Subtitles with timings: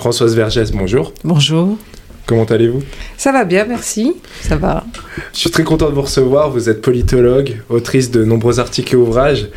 [0.00, 1.12] Françoise Vergès, bonjour.
[1.24, 1.76] Bonjour.
[2.24, 2.82] Comment allez-vous?
[3.18, 4.14] Ça va bien, merci.
[4.40, 4.86] Ça va.
[5.34, 6.48] Je suis très content de vous recevoir.
[6.48, 9.48] Vous êtes politologue, autrice de nombreux articles et ouvrages.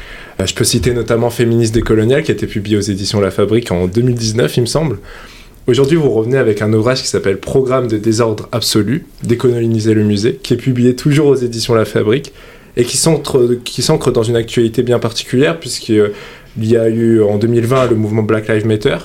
[0.42, 3.72] Euh, je peux citer notamment Féministe décoloniale qui a été publié aux éditions La Fabrique
[3.72, 4.98] en 2019, il me semble.
[5.66, 10.42] Aujourd'hui, vous revenez avec un ouvrage qui s'appelle Programme de désordre absolu, décoloniser le musée,
[10.44, 12.34] qui est publié toujours aux éditions La Fabrique
[12.76, 16.12] et qui s'ancre dans une actualité bien particulière puisqu'il
[16.60, 18.98] y a eu en 2020 le mouvement Black Lives Matter.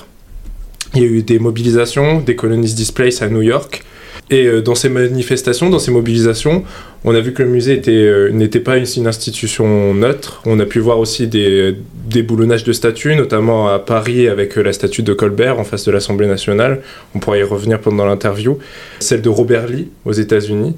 [0.95, 3.83] Il y a eu des mobilisations, des colonies displaced à New York.
[4.31, 6.63] Et euh, dans ces manifestations, dans ces mobilisations,
[7.03, 10.41] on a vu que le musée euh, n'était pas une, institution neutre.
[10.45, 11.75] On a pu voir aussi des
[12.05, 15.91] déboulonnages de statues, notamment à Paris avec euh, la statue de Colbert en face de
[15.91, 16.81] l'Assemblée nationale.
[17.15, 18.59] On pourra y revenir pendant l'interview.
[18.99, 20.75] Celle de Robert Lee aux États-Unis.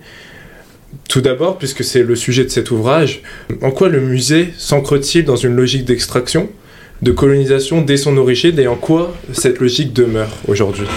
[1.09, 3.21] Tout d'abord, puisque c'est le sujet de cet ouvrage,
[3.61, 6.49] en quoi le musée s'ancre-t-il dans une logique d'extraction,
[7.01, 10.87] de colonisation dès son origine et en quoi cette logique demeure aujourd'hui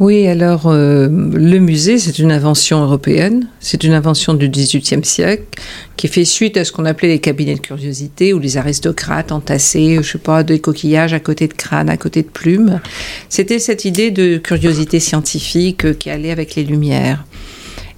[0.00, 5.44] oui, alors euh, le musée, c'est une invention européenne, c'est une invention du XVIIIe siècle
[5.98, 9.96] qui fait suite à ce qu'on appelait les cabinets de curiosité où les aristocrates entassaient,
[10.02, 12.80] je sais pas, des coquillages à côté de crânes, à côté de plumes.
[13.28, 17.26] C'était cette idée de curiosité scientifique euh, qui allait avec les lumières.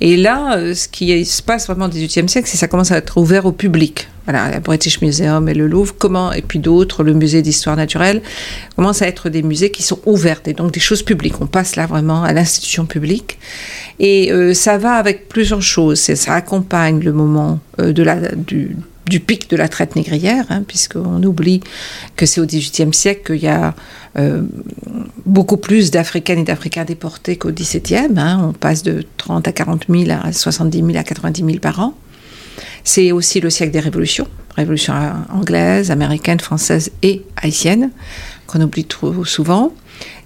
[0.01, 2.91] Et là, euh, ce qui se passe vraiment au XVIIIe siècle, c'est que ça commence
[2.91, 4.09] à être ouvert au public.
[4.25, 8.23] Voilà, le British Museum et le Louvre, comment, et puis d'autres, le musée d'histoire naturelle,
[8.77, 11.41] commencent à être des musées qui sont ouverts, et donc des choses publiques.
[11.41, 13.39] On passe là vraiment à l'institution publique.
[13.99, 15.99] Et euh, ça va avec plusieurs choses.
[16.01, 21.61] Ça accompagne le moment euh, du pic de la traite négrière, hein, puisqu'on oublie
[22.17, 23.75] que c'est au XVIIIe siècle qu'il y a
[24.19, 24.43] euh,
[25.27, 28.17] beaucoup plus d'Africaines et d'Africains déportés qu'au XVIIe.
[28.17, 28.41] Hein.
[28.49, 31.95] on passe de 30 à 40 000 à 70 000 à 90 000 par an.
[32.85, 34.95] C'est aussi le siècle des révolutions, révolutions
[35.31, 37.91] anglaises, américaines, françaises et haïtiennes,
[38.47, 39.73] qu'on oublie trop souvent.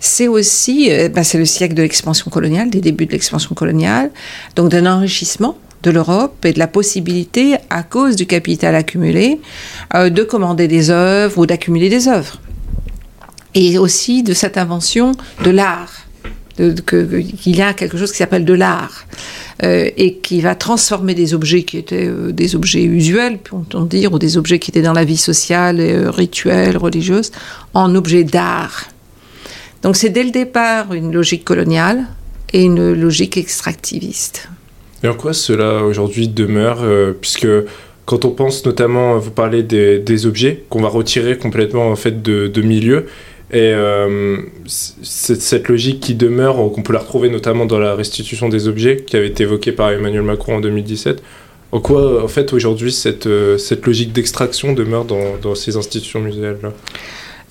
[0.00, 4.10] C'est aussi, euh, ben, c'est le siècle de l'expansion coloniale, des débuts de l'expansion coloniale,
[4.54, 9.40] donc d'un enrichissement de l'Europe et de la possibilité, à cause du capital accumulé,
[9.94, 12.40] euh, de commander des œuvres ou d'accumuler des œuvres.
[13.54, 15.12] Et aussi de cette invention
[15.44, 16.06] de l'art,
[16.56, 19.06] qu'il y a quelque chose qui s'appelle de l'art.
[19.62, 24.12] Euh, et qui va transformer des objets qui étaient euh, des objets usuels, peut-on dire,
[24.12, 27.32] ou des objets qui étaient dans la vie sociale, rituelle, religieuse,
[27.72, 28.84] en objets d'art.
[29.82, 32.06] Donc c'est dès le départ une logique coloniale
[32.52, 34.48] et une logique extractiviste.
[35.02, 37.48] Et en quoi cela aujourd'hui demeure euh, Puisque
[38.04, 42.62] quand on pense notamment, vous parlez des, objets qu'on va retirer complètement en fait de,
[42.62, 43.06] milieu,
[43.52, 48.66] et euh, cette logique qui demeure, qu'on peut la retrouver notamment dans la restitution des
[48.66, 51.22] objets, qui avait été évoquée par Emmanuel Macron en 2017.
[51.72, 56.20] En quoi, en fait, aujourd'hui, cette, euh, cette logique d'extraction demeure dans, dans ces institutions
[56.20, 56.72] muséales-là?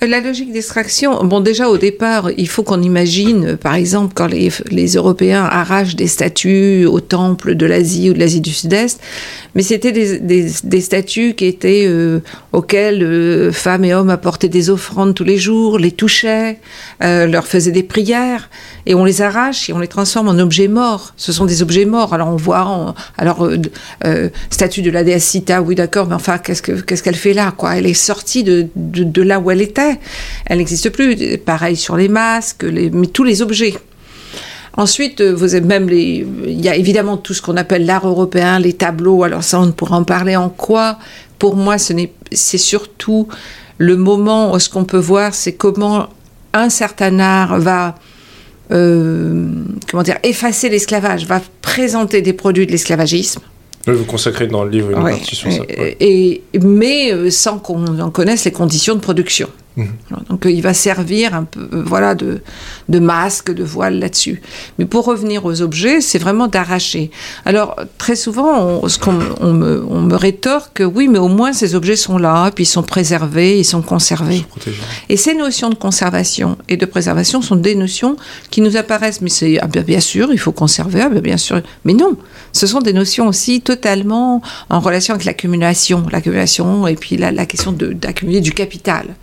[0.06, 4.50] La logique d'extraction, bon déjà au départ, il faut qu'on imagine, par exemple, quand les,
[4.96, 9.00] Européens arrachent des statues au temple de l'Asie ou de l'Asie du Sud-Est,
[9.56, 12.20] mais c'était des, statues qui étaient euh,
[12.52, 16.60] auxquelles euh, femmes et hommes apportaient des offrandes tous les jours, les touchaient,
[17.04, 18.50] euh, leur faisaient des prières,
[18.86, 21.14] et on les arrache et on les transforme en objets morts.
[21.16, 22.14] Ce sont des objets morts.
[22.14, 23.50] Alors on voit, alors
[24.50, 27.78] statue de la déesse Sita, oui d'accord, mais enfin qu'est-ce qu'elle fait là, quoi?
[27.78, 29.95] Elle est sortie de là où elle était.
[30.46, 31.38] Elle n'existe plus.
[31.38, 33.76] Pareil sur les masques, les, mais tous les objets.
[34.78, 38.06] Ensuite, euh, vous avez même les, il y a évidemment tout ce qu'on appelle l'art
[38.08, 39.24] européen, les tableaux.
[39.24, 40.98] Alors ça, on pourra en parler en quoi.
[41.40, 43.28] Pour moi, ce n'est, c'est surtout
[43.78, 46.10] le moment où ce qu'on peut voir, c'est comment
[46.54, 47.96] un certain art va,
[48.72, 49.50] euh,
[49.90, 53.42] comment dire, effacer l'esclavage, va présenter des produits de l'esclavagisme.
[53.88, 55.62] Vous consacrez dans le livre une partie sur ça.
[55.70, 59.48] Et, mais euh, sans qu'on en connaisse les conditions de production.
[60.30, 62.41] Donc euh, il va servir un peu euh, voilà de,
[62.88, 64.41] de masque, de voile là-dessus.
[64.80, 67.12] Mais pour revenir aux objets, c'est vraiment d'arracher.
[67.46, 71.52] Alors très souvent, on, ce qu'on, on, me, on me rétorque, oui, mais au moins
[71.52, 74.46] ces objets sont là, puis ils sont préservés, ils sont conservés.
[75.09, 78.16] Et ces notions de conservation et de préservation sont des notions
[78.52, 81.94] qui nous apparaissent, mais c'est ah, bien, sûr, il faut conserver, ah, bien sûr, mais
[81.94, 82.16] non,
[82.53, 87.46] ce sont des notions aussi totalement en relation avec l'accumulation, l'accumulation et puis la, la
[87.46, 89.16] question d'accumuler du capital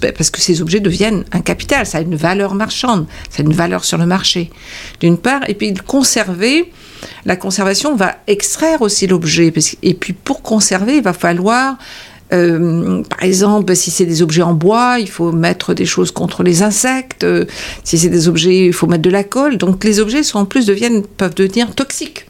[0.00, 3.46] ben, parce que ces objets deviennent un capital, ça a une valeur marchande, ça a
[3.46, 4.50] une valeur sur le marché,
[5.00, 6.72] d'une part, et puis conserver,
[7.24, 9.52] la conservation va extraire aussi l'objet,
[9.82, 11.76] et puis pour conserver, il va falloir
[12.32, 16.42] euh, par exemple, si c'est des objets en bois, il faut mettre des choses contre
[16.42, 17.26] les insectes.
[17.84, 19.58] si c'est des objets, il faut mettre de la colle.
[19.58, 20.70] Donc les objets en plus
[21.16, 22.26] peuvent devenir toxiques.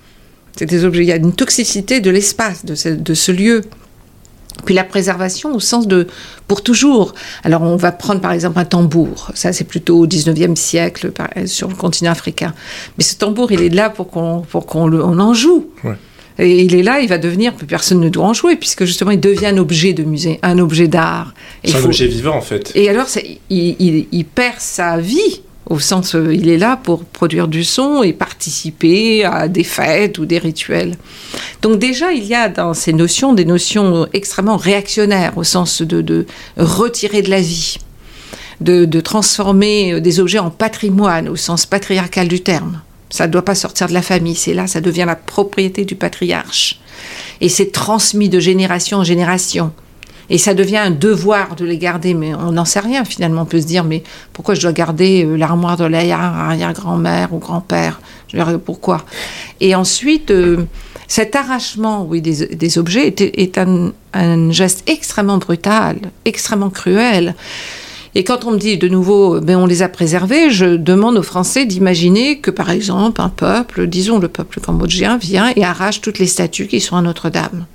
[0.59, 1.03] Des objets.
[1.03, 3.63] Il y a une toxicité de l'espace de ce, de ce lieu.
[4.65, 6.07] Puis la préservation au sens de
[6.47, 7.15] pour toujours.
[7.45, 11.13] Alors on va prendre par exemple un tambour, ça c'est plutôt au 19e siècle
[11.47, 12.55] sur le continent africain.
[12.99, 15.69] Mais ce tambour, il est là pour qu'on pour qu'on en joue.
[16.39, 19.21] Et il est là, il va devenir, personne ne doit en jouer, puisque justement il
[19.21, 21.35] devient un objet de musée, un objet d'art.
[21.63, 22.73] C'est un objet vivant en fait.
[22.75, 23.07] Et alors
[23.51, 28.03] il, il perd sa vie au sens où il est là pour produire du son
[28.03, 30.97] et participer à des fêtes ou des rituels.
[31.63, 36.27] Donc déjà, il y a dans ces notions des notions extrêmement réactionnaires, au sens de,
[36.57, 37.79] retirer de la vie,
[38.61, 42.83] de, transformer des objets en patrimoine, au sens patriarcal du terme.
[43.09, 45.95] Ça ne doit pas sortir de la famille, c'est là, ça devient la propriété du
[45.95, 46.81] patriarche.
[47.41, 49.73] Et c'est transmis de génération en génération.
[50.31, 53.43] Et ça devient un devoir de les garder, mais on n'en sait rien finalement.
[53.43, 58.01] On peut se dire, mais pourquoi je dois garder euh, l'armoire de l'arrière-grand-mère ou grand-père?
[58.29, 59.05] Je pourquoi?
[59.61, 60.65] Et ensuite, euh,
[61.09, 67.35] cet arrachement oui, des, objets est, un, geste extrêmement brutal, extrêmement cruel.
[68.15, 71.23] Et quand on me dit de nouveau, ben on les a préservés, je demande aux
[71.23, 76.19] Français d'imaginer que, par exemple, un peuple, disons le peuple cambodgien, vient et arrache toutes
[76.21, 77.67] les statues qui sont à Notre-Dame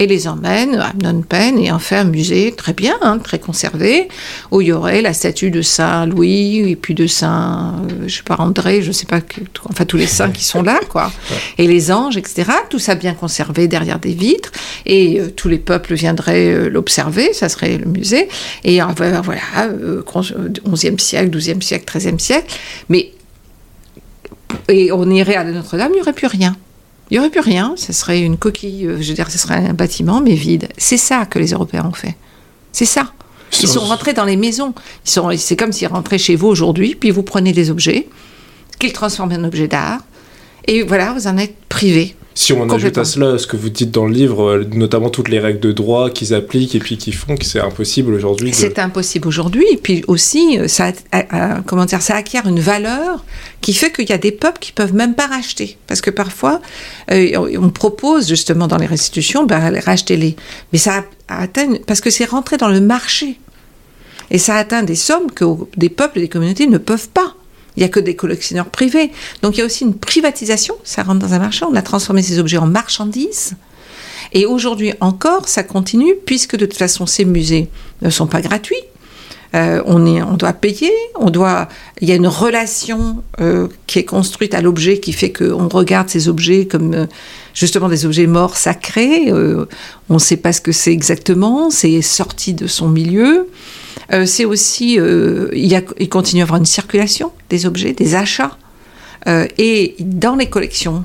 [0.00, 3.38] et les emmène à Phnom Penh et en fait un musée très bien, hein, très
[3.38, 4.08] conservé,
[4.50, 8.16] où il y aurait la statue de Saint Louis et puis de Saint, euh, je
[8.16, 9.20] sais pas André, je sais pas,
[9.68, 11.12] enfin tous les saints qui sont là, quoi,
[11.58, 12.50] et les anges, etc.
[12.70, 14.52] Tout ça bien conservé derrière des vitres
[14.86, 18.28] et euh, tous les peuples viendraient euh, l'observer, ça serait le musée.
[18.64, 22.54] Et voilà, 11e siècle, 12e siècle, 13e siècle,
[22.88, 23.12] mais
[24.68, 26.56] et on irait à Notre-Dame, il n'y aurait plus rien.
[27.10, 29.66] Il n'y aurait plus rien, ce serait une coquille, euh, je veux dire, ce serait
[29.68, 30.68] un bâtiment, mais vide.
[30.76, 32.16] C'est ça que les Européens ont fait.
[32.72, 33.12] C'est ça.
[33.60, 34.74] Ils sont rentrés dans les maisons.
[35.02, 38.06] C'est comme s'ils rentraient chez vous aujourd'hui, puis vous prenez des objets,
[38.78, 40.00] qu'ils transforment en objets d'art,
[40.66, 42.14] et voilà, vous en êtes privé.
[42.34, 45.28] Si on ajoute à cela ce que vous dites dans le livre, euh, notamment toutes
[45.28, 48.52] les règles de droit qu'ils appliquent et puis qui font que c'est impossible aujourd'hui.
[48.54, 49.66] C'est impossible aujourd'hui.
[49.72, 50.92] Et puis aussi, euh, ça,
[51.66, 53.24] comment dire, ça acquiert une valeur
[53.60, 55.76] qui fait qu'il y a des peuples qui peuvent même pas racheter.
[55.88, 56.60] Parce que parfois,
[57.10, 60.36] euh, on propose justement dans les restitutions, ben, rachetez-les.
[60.72, 63.40] Mais ça atteint, parce que c'est rentré dans le marché.
[64.30, 65.44] Et ça atteint des sommes que
[65.76, 67.34] des peuples et des communautés ne peuvent pas.
[67.76, 69.12] Il n'y a que des collectionneurs privés.
[69.42, 72.22] Donc il y a aussi une privatisation, ça rentre dans un marché, on a transformé
[72.22, 73.54] ces objets en marchandises.
[74.32, 77.68] Et aujourd'hui encore, ça continue, puisque de toute façon, ces musées
[78.02, 78.76] ne sont pas gratuits.
[79.54, 81.68] Euh, on, est, on doit payer, on doit,
[82.00, 86.08] il y a une relation euh, qui est construite à l'objet qui fait qu'on regarde
[86.08, 87.06] ces objets comme euh,
[87.52, 89.32] justement des objets morts sacrés.
[89.32, 93.48] on ne sait pas ce que c'est exactement, c'est sorti de son milieu.
[94.12, 98.56] Euh, c'est aussi, euh, il, continue à avoir une circulation des objets, des achats.
[99.26, 101.04] Euh, et dans les collections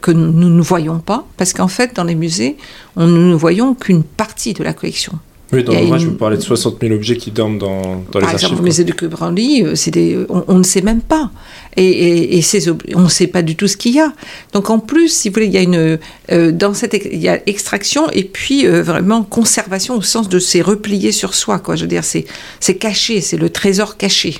[0.00, 2.56] que nous ne voyons pas, parce qu'en fait, dans les musées,
[2.96, 5.18] on, nous ne voyons qu'une partie de la collection.
[5.54, 8.24] Oui, dans l'ouvrage, je vous parlais de 60 000 objets qui dorment dans, dans les
[8.24, 11.30] Par exemple, au musée de euh, on, on, ne sait même pas.
[11.76, 14.12] Et, et, ces on ne sait pas du tout ce qu'il y a.
[14.52, 15.98] Donc en plus, si vous voulez, il y a une
[16.32, 20.38] euh, dans cette il y a extraction et puis euh, vraiment conservation au sens de
[20.38, 21.60] c'est replié sur soi.
[21.60, 21.76] Quoi.
[21.76, 22.24] Je veux dire, c'est
[22.58, 24.38] c'est caché, c'est le trésor caché.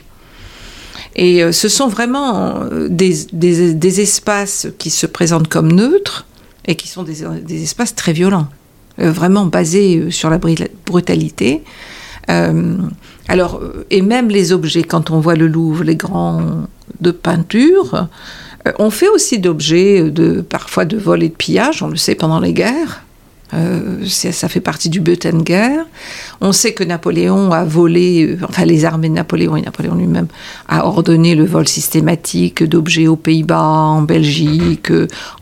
[1.17, 6.27] Et ce sont vraiment des, des, des, espaces qui se présentent comme neutres
[6.67, 8.49] et qui sont des, des espaces très violents.
[9.01, 11.65] Euh, vraiment basé euh, sur la brutalité.
[12.31, 12.77] Euh,
[13.27, 13.61] alors,
[13.91, 16.69] et même les objets, quand on voit le Louvre, les grands
[17.01, 18.07] de peinture,
[18.79, 22.39] on fait aussi d'objets, de, parfois de vol et de pillage, on le sait pendant
[22.39, 23.04] les guerres.
[23.55, 25.87] Euh, ça fait partie du guerre
[26.41, 30.27] On sait que Napoléon a volé, euh, enfin les armées de Napoléon et Napoléon lui-même
[30.67, 34.91] a ordonné le vol systématique d'objets aux Pays-Bas, en Belgique,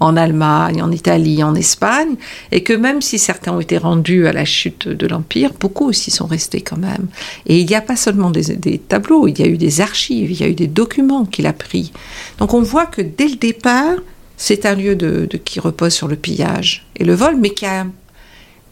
[0.01, 2.17] en Allemagne, en Italie, en Espagne,
[2.51, 6.11] et que même si certains ont été rendus à la chute de l'Empire, beaucoup aussi
[6.11, 7.07] sont restés quand même.
[7.47, 10.41] Et il n'y a pas seulement des, tableaux, il y a eu des archives, il
[10.41, 11.93] y a eu des documents qu'il a pris.
[12.39, 13.97] Donc on voit que dès le départ,
[14.37, 17.87] c'est un lieu de, qui repose sur le pillage et le vol, mais qui a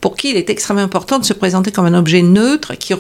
[0.01, 2.95] pour qui il est extrêmement important de se présenter comme un objet neutre qui,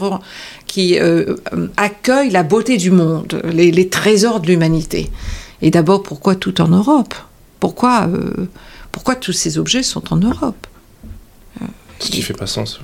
[0.66, 1.36] qui euh,
[1.76, 5.10] accueille la beauté du monde, les, trésors de l'humanité.
[5.62, 7.14] Et d'abord, pourquoi tout en Europe?
[7.58, 8.48] Pourquoi, euh,
[8.92, 10.66] pourquoi tous ces objets sont en Europe?
[11.98, 12.80] Ce qui fait pas sens.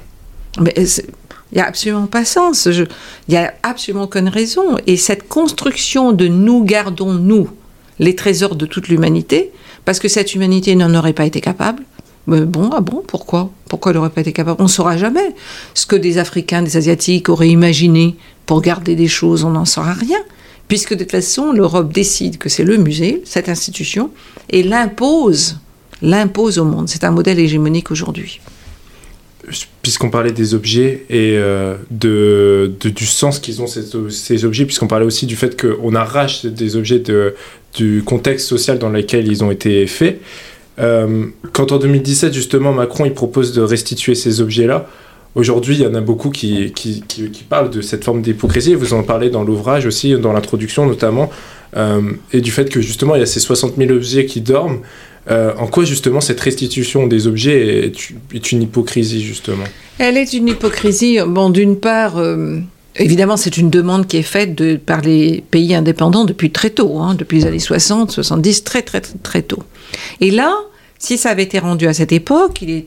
[0.61, 2.67] Mais il n'y a absolument pas sens.
[2.67, 2.87] Il
[3.29, 4.77] n'y a absolument aucune raison.
[4.87, 7.49] Et cette construction de nous gardons, nous,
[7.99, 9.53] les trésors de toute l'humanité,
[9.85, 11.83] parce que cette humanité n'en aurait pas été capable,
[12.27, 13.51] mais bon, ah bon, pourquoi?
[13.69, 14.61] Pourquoi elle n'aurait pas été capable?
[14.61, 15.35] On ne saura jamais
[15.75, 18.17] ce que des Africains, des Asiatiques auraient imaginé
[18.47, 20.19] pour garder des choses, on n'en saura rien.
[20.69, 24.11] Puisque de toute façon, l'Europe décide que c'est le musée, cette institution,
[24.51, 25.59] et l'impose,
[26.03, 26.89] l'impose au monde.
[26.89, 28.41] C'est un modèle hégémonique aujourd'hui.
[29.83, 35.07] puisqu'on parlait des objets et euh, de, du sens qu'ils ont ces, objets, puisqu'on parlait
[35.07, 37.01] aussi du fait qu'on arrache des objets
[37.75, 40.21] du contexte social dans lequel ils ont été faits.
[40.79, 44.87] Euh, quand en 2017, justement, Macron il propose de restituer ces objets-là,
[45.35, 48.75] aujourd'hui, il y en a beaucoup qui, qui, qui, parlent de cette forme d'hypocrisie.
[48.75, 51.31] Vous en parlez dans l'ouvrage aussi, dans l'introduction notamment,
[51.77, 52.01] euh,
[52.33, 54.81] et du fait que justement, il y a ces 60 000 objets qui dorment.
[55.29, 57.91] Euh, en quoi justement cette restitution des objets
[58.33, 59.65] est, une hypocrisie justement?
[59.99, 61.19] Elle est une hypocrisie.
[61.27, 62.15] Bon, d'une part,
[62.99, 67.15] évidemment, c'est une demande qui est faite par les pays indépendants depuis très tôt, hein,
[67.15, 69.63] depuis les années 60, 70, très très très tôt.
[70.21, 70.55] Et là,
[70.99, 72.87] si ça avait été rendu à cette époque, les,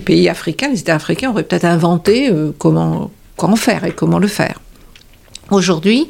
[0.00, 4.28] pays africains, les États africains auraient peut-être inventé euh, comment, comment faire et comment le
[4.28, 4.60] faire.
[5.50, 6.08] Aujourd'hui,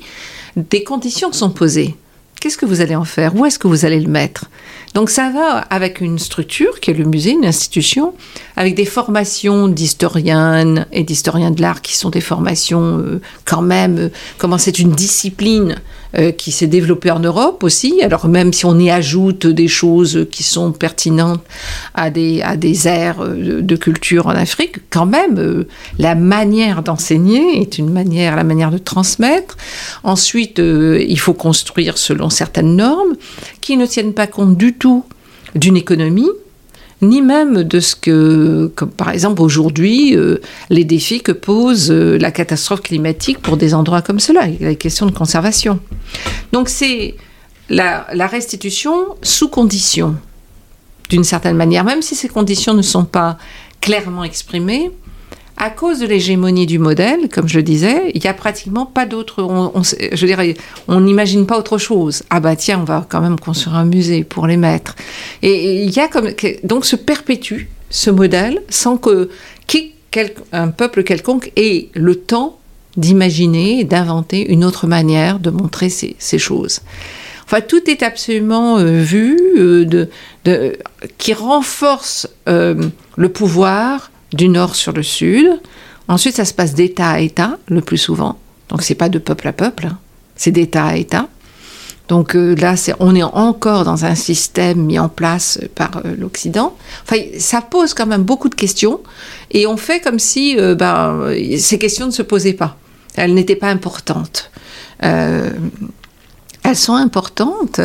[0.57, 1.97] des conditions sont posées.
[2.41, 3.35] Qu'est-ce que vous allez en faire?
[3.37, 4.47] Où est-ce que vous allez le mettre?
[4.95, 8.13] Donc ça va avec une structure qui est le musée, une institution,
[8.57, 13.99] avec des formations d'historiennes et d'historiens de l'art qui sont des formations euh, quand même,
[13.99, 15.77] euh, comment c'est une discipline
[16.19, 18.03] euh, qui s'est développé en Europe aussi.
[18.03, 21.43] Alors même si on y ajoute des choses qui sont pertinentes
[21.95, 25.65] à des, à des aires de culture en Afrique, quand même,
[25.99, 29.57] la manière d'enseigner est une manière, la manière de transmettre.
[30.05, 33.15] Ensuite, il faut construire selon certaines normes
[33.63, 34.82] qui ne tiennent pas compte du tout
[35.55, 36.31] d'une économie
[37.03, 42.31] ni même de ce que, par exemple aujourd'hui, euh, les défis que pose euh, la
[42.31, 45.81] catastrophe climatique pour des endroits comme cela, la question de conservation.
[46.53, 47.17] Donc c'est
[47.69, 50.15] la, restitution sous condition,
[51.11, 53.37] d'une certaine manière, même si ces conditions ne sont pas
[53.81, 54.93] clairement exprimées,
[55.63, 59.07] à cause de l'hégémonie du modèle, comme je le disais, il n'y a pratiquement pas
[59.07, 59.49] d'autre.
[60.13, 60.55] je dirais,
[60.89, 62.25] on n'imagine pas autre chose.
[62.31, 64.97] Ah bah tiens, on va quand même construire un musée pour les mettre.
[65.41, 66.31] Et il y a comme
[66.65, 69.31] donc se perpétue ce modèle sans que
[70.53, 72.59] un peuple quelconque ait le temps
[72.97, 76.81] d'imaginer d'inventer une autre manière de montrer ces, choses.
[77.45, 80.09] Enfin, tout est absolument euh, vu, euh,
[80.45, 80.77] de,
[81.19, 82.75] qui renforce euh,
[83.17, 85.61] le pouvoir, du nord sur le sud.
[86.09, 88.39] Ensuite, ça se passe d'État à État, le plus souvent.
[88.69, 89.99] Donc, c'est pas de peuple à peuple, hein.
[90.37, 91.29] c'est d'État à État.
[92.13, 96.77] Donc euh, là, on est encore dans un système mis en place par euh, l'Occident.
[97.05, 99.01] Enfin, ça pose quand même beaucoup de questions,
[99.51, 102.77] et on fait comme si euh, ben, ces questions ne se posaient pas.
[103.15, 104.51] Elles n'étaient pas importantes.
[105.01, 105.57] elles
[106.75, 107.81] sont importantes.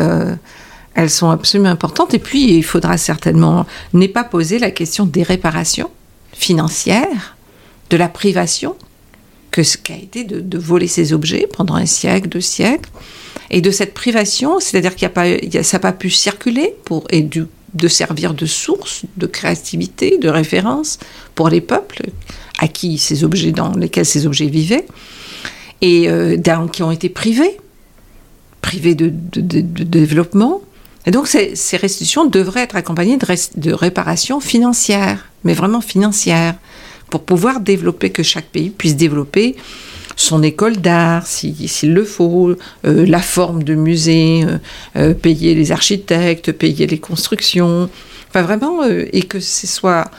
[0.94, 2.14] elles sont absolument importantes.
[2.14, 5.90] Et puis, il faudra certainement n'est pas poser la question des réparations
[6.38, 7.36] financière
[7.90, 8.76] de la privation
[9.50, 12.90] que ce qu'a été de, voler ces objets pendant un siècle, deux siècles,
[13.50, 17.88] et de cette privation, c'est-à-dire qu'il a ça n'a pas pu circuler pour, et de
[17.88, 20.98] servir de source de créativité, de référence
[21.34, 22.02] pour les peuples
[22.58, 24.86] à qui ces objets, dans lesquels ces objets vivaient,
[25.80, 26.36] et euh,
[26.72, 27.56] qui ont été privés,
[28.60, 30.60] privés de, développement.
[31.08, 36.54] Et donc ces, restitutions devraient être accompagnées de, réparations financières mais vraiment financière,
[37.08, 39.56] pour pouvoir développer, que chaque pays puisse développer
[40.16, 44.58] son école d'art, s'il le faut, euh, la forme de musée, euh,
[44.96, 47.88] euh, payer les architectes, payer les constructions,
[48.28, 50.10] enfin vraiment, et que ce soit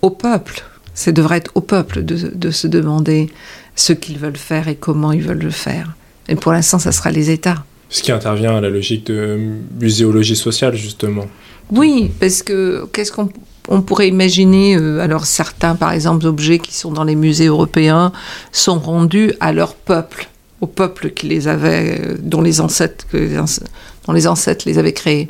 [0.00, 3.28] au peuple, ça devrait être au peuple de, de se demander
[3.76, 5.92] ce qu'ils veulent faire et comment ils veulent le faire.
[6.28, 7.64] Et pour l'instant, ça sera les États.
[7.92, 9.38] Ce qui intervient à la logique de
[9.78, 11.26] muséologie sociale, justement.
[11.70, 13.28] Oui, parce que qu'est-ce qu'on
[13.68, 18.10] on pourrait imaginer, euh, alors certains, par exemple, objets qui sont dans les musées européens
[18.50, 20.28] sont rendus à leur peuple,
[20.62, 25.28] au peuple qui les avait, euh, dont les ancêtres, dont les ancêtres les avaient créés.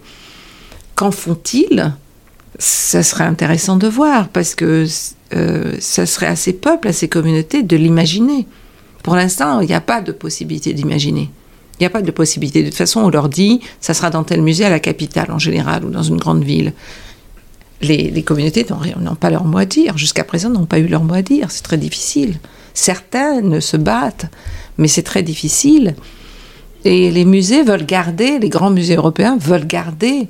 [0.95, 1.92] Qu'en font-ils?
[2.59, 4.87] Ça serait intéressant de voir, parce que
[5.35, 8.47] euh, ça serait à ces peuples, à ces communautés, de l'imaginer.
[9.02, 11.28] Pour l'instant, il n'y a pas de possibilité d'imaginer.
[11.82, 12.62] Il n'y a pas de possibilité.
[12.62, 15.40] De toute façon, on leur dit, ça sera dans tel musée à la capitale en
[15.40, 16.72] général, ou dans une grande ville
[17.80, 18.64] les, communautés
[19.00, 19.98] n'ont pas leur mot à dire.
[19.98, 21.50] Jusqu'à présent, n'ont pas eu leur mot à dire.
[21.50, 22.38] C'est très difficile.
[22.72, 24.26] Certaines se battent,
[24.78, 25.96] mais c'est très difficile.
[26.84, 30.28] Et les musées veulent garder, les grands musées européens veulent garder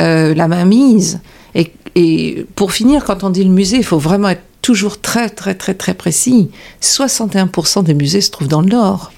[0.00, 1.20] euh, la main mise.
[1.54, 5.28] Et, et, pour finir, quand on dit le musée, il faut vraiment être toujours très,
[5.30, 6.50] très, très, très précis.
[6.82, 9.12] 61% des musées se trouvent dans le Nord,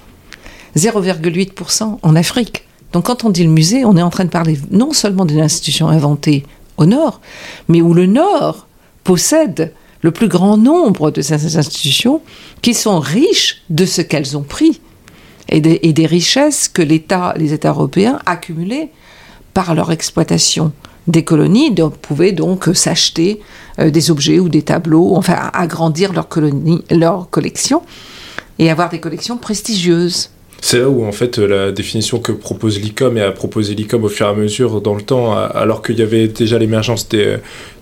[0.75, 2.65] 0,8% en Afrique.
[2.91, 5.41] Donc quand on dit le musée, on est en train de parler non seulement d'une
[5.41, 6.45] institution inventée
[6.77, 7.21] au nord,
[7.67, 8.67] mais où le nord
[9.03, 12.21] possède le plus grand nombre de ces institutions
[12.61, 14.81] qui sont riches de ce qu'elles ont pris
[15.49, 18.89] et des, richesses que l'État, les États européens accumulaient
[19.53, 20.71] par leur exploitation
[21.07, 23.41] des colonies pouvaient donc s'acheter
[23.77, 26.27] des objets ou des tableaux, enfin agrandir leur,
[26.89, 27.81] leur collection
[28.57, 30.29] et avoir des collections prestigieuses.
[30.65, 34.07] C'est là où en fait la définition que propose l'ICOM et a proposé l'ICOM au
[34.07, 37.35] fur et à mesure dans le temps, alors qu'il y avait déjà l'émergence des,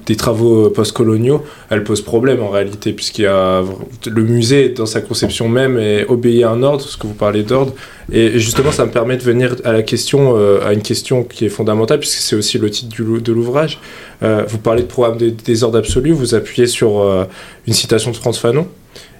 [0.05, 3.61] des travaux postcoloniaux, elle pose problème en réalité, puisqu'il y a
[4.07, 7.43] le musée dans sa conception même et obéit à un ordre, ce que vous parlez
[7.43, 7.73] d'ordre.
[8.11, 11.45] Et justement, ça me permet de venir à la question, euh, à une question qui
[11.45, 13.79] est fondamentale, puisque c'est aussi le titre de l'ouvrage.
[14.23, 17.25] Euh, vous parlez de programme des, ordres absolus, vous appuyez sur euh,
[17.67, 18.67] une citation de Franz Fanon.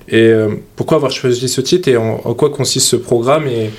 [0.08, 3.70] Et euh, pourquoi avoir choisi ce titre et en, quoi consiste ce programme et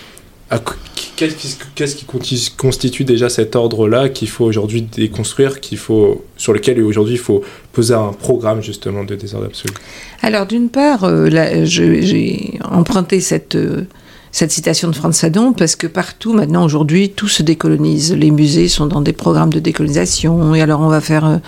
[1.16, 7.14] qu'est-ce qui, constitue déjà cet ordre-là qu'il faut aujourd'hui déconstruire, qu'il faut, sur lequel aujourd'hui
[7.14, 9.74] il faut poser un programme justement de désordre absolu?
[10.22, 11.28] Alors d'une part, euh,
[11.64, 13.84] j'ai emprunté cette, euh,
[14.32, 18.14] cette citation de Franz Sadon parce que partout maintenant aujourd'hui tout se décolonise.
[18.14, 21.40] Les musées sont dans des programmes de décolonisation et alors on va faire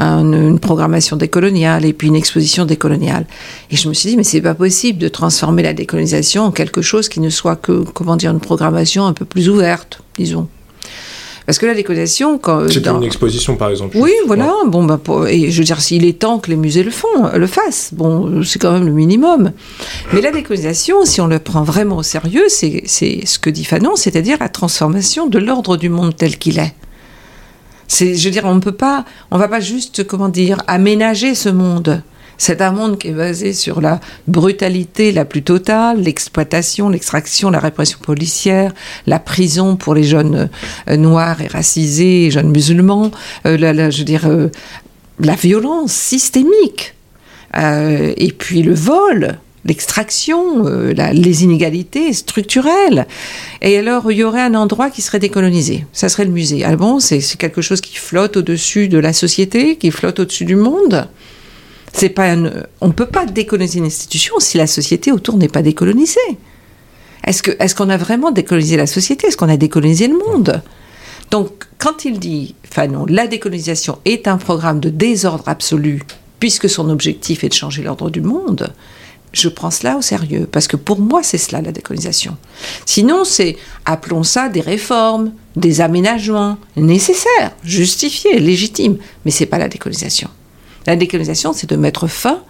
[0.00, 3.26] euh, une programmation décoloniale et puis une exposition décoloniale.
[3.70, 6.82] Et je me suis dit mais c'est pas possible de transformer la décolonisation en quelque
[6.82, 10.48] chose qui ne soit que comment dire une programmation un peu plus ouverte, disons.
[11.46, 12.96] Parce que la décolonisation, quand c'est dans...
[12.96, 13.98] une exposition par exemple.
[14.00, 14.50] Oui, voilà.
[14.66, 14.98] Bon, bah,
[15.28, 17.90] et je veux dire, s'il est temps que les musées le font, le fassent.
[17.92, 19.52] Bon, c'est quand même le minimum.
[20.12, 23.94] Mais la décolonisation, si on le prend vraiment au sérieux, c'est ce que dit Fanon,
[23.96, 26.74] c'est-à-dire la transformation de l'ordre du monde tel qu'il est.
[27.88, 31.34] C'est, je veux dire, on ne peut pas, on va pas juste, comment dire, aménager
[31.34, 32.02] ce monde.
[32.38, 37.60] C'est un monde qui est basé sur la brutalité la plus totale, l'exploitation, l'extraction, la
[37.60, 38.72] répression policière,
[39.06, 40.48] la prison pour les jeunes
[40.88, 43.10] euh, noirs et racisés, jeunes musulmans,
[43.46, 44.48] euh, la, je dire, euh,
[45.20, 46.94] la violence systémique,
[47.56, 53.06] et puis le vol, l'extraction, les inégalités structurelles.
[53.62, 55.86] Et alors, il y aurait un endroit qui serait décolonisé.
[55.92, 56.64] Ça serait le musée.
[56.64, 60.56] Ah bon, c'est quelque chose qui flotte au-dessus de la société, qui flotte au-dessus du
[60.56, 61.06] monde?
[61.96, 62.34] C'est pas
[62.80, 66.18] on ne peut pas décoloniser une institution si la société autour n'est pas décolonisée.
[67.24, 69.28] Est-ce qu'on a vraiment décolonisé la société?
[69.28, 70.62] Est-ce qu'on a décolonisé le monde?
[71.30, 76.02] Donc, quand il dit, enfin non, la décolonisation est un programme de désordre absolu,
[76.40, 78.74] puisque son objectif est de changer l'ordre du monde,
[79.32, 82.36] je prends cela au sérieux, parce que pour moi, c'est cela la décolonisation.
[82.86, 89.68] Sinon, c'est, appelons ça des réformes, des aménagements nécessaires, justifiés, légitimes, mais c'est pas la
[89.68, 90.28] décolonisation.
[90.86, 92.40] La décolonisation, c'est de mettre fin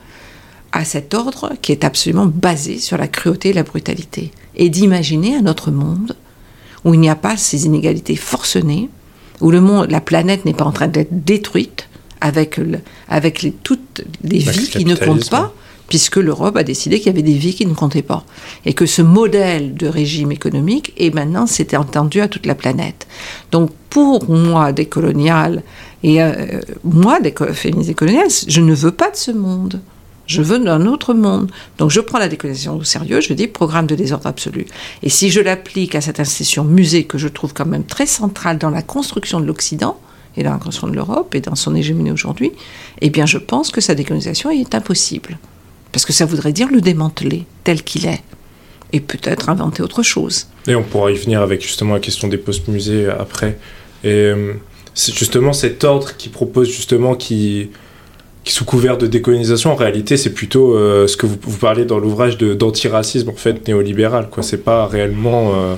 [0.73, 5.37] à cet ordre qui est absolument basé sur la cruauté et la brutalité, et d'imaginer
[5.37, 6.17] un autre monde
[6.85, 8.91] où il n'y a pas ces inégalités forcenées,
[9.41, 11.89] où le monde, la planète n'est pas en train d'être détruite
[12.21, 12.61] avec,
[13.09, 15.53] avec toutes les vies qui ne comptent pas,
[15.89, 18.25] puisque l'Europe a décidé qu'il y avait des vies qui ne comptaient pas.
[18.65, 23.07] Et que ce modèle de régime économique est maintenant, s'était entendu à toute la planète.
[23.53, 25.63] Donc pour moi, décolonial,
[26.05, 27.19] et euh, moi,
[27.55, 29.81] féministe décoloniale, je ne veux pas de ce monde.
[30.27, 31.51] Je veux d'un autre monde.
[31.79, 34.67] Donc je prends la décolonisation au sérieux, je dis programme de désordre absolu.
[35.03, 38.59] Et si je l'applique à cette institution musée que je trouve quand même très centrale
[38.59, 39.99] dans la construction de l'Occident,
[40.37, 42.53] et dans la construction de l'Europe, et dans son hégémonie aujourd'hui,
[43.01, 45.39] eh bien je pense que sa décolonisation est impossible.
[45.91, 48.23] Parce que ça voudrait dire le démanteler tel qu'il est.
[48.93, 50.49] Et peut-être inventer autre chose.
[50.67, 53.59] Et on pourra y venir avec justement la question des postes-musées après.
[54.03, 54.55] Et euh,
[54.95, 57.71] c'est justement cet ordre qui propose justement qui,
[58.45, 61.99] qui sous couvert de décolonisation, en réalité, c'est plutôt euh, ce que vous, parlez dans
[61.99, 64.29] l'ouvrage d'antiracisme en fait néolibéral.
[64.31, 65.75] Quoi, c'est pas réellement euh,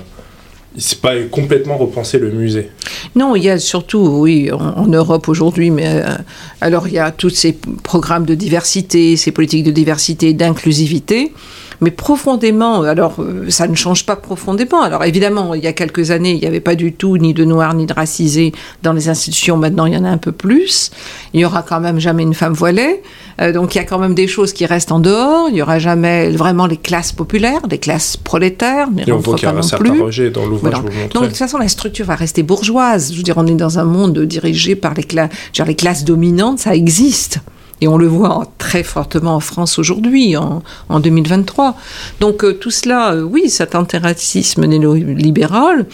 [0.79, 2.71] c'est pas complètement repenser le musée.
[3.15, 6.15] Non, il y a surtout, oui, en, Europe aujourd'hui, mais euh,
[6.61, 11.33] alors il y a tous ces programmes de diversité, ces politiques de diversité, d'inclusivité,
[11.81, 14.83] mais profondément, alors euh, ça ne change pas profondément.
[14.83, 17.45] Alors évidemment, il y a quelques années, il n'y avait pas du tout ni de
[17.45, 19.57] noirs ni de racisés dans les institutions.
[19.57, 20.91] Maintenant, il y en a un peu plus.
[21.35, 23.03] Il y aura quand même jamais une femme voilée.
[23.41, 25.49] Euh, donc il y a quand même des choses qui restent en dehors.
[25.49, 28.89] Il n'y aura jamais vraiment les classes populaires, les classes prolétaires.
[29.07, 30.75] Et on voit qu'il y a un certain rejet dans l'ouvrage.
[31.13, 33.13] Donc de toute façon, la structure va rester bourgeoise.
[33.13, 35.31] Je veux dire, on est dans un monde dirigé par les, classes,
[35.67, 37.41] les classes dominantes, ça existe.
[37.81, 41.77] Et on le voit très fortement en France aujourd'hui, en, 2023.
[42.21, 45.87] Donc euh, tout cela, euh, oui, cet antiracisme néolibéral,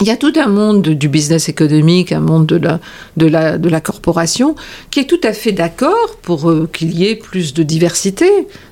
[0.00, 2.80] il y a tout un monde du business économique, un monde de la,
[3.16, 4.54] de la, de la corporation,
[4.90, 8.28] qui est tout à fait d'accord pour euh, qu'il y ait plus de diversité.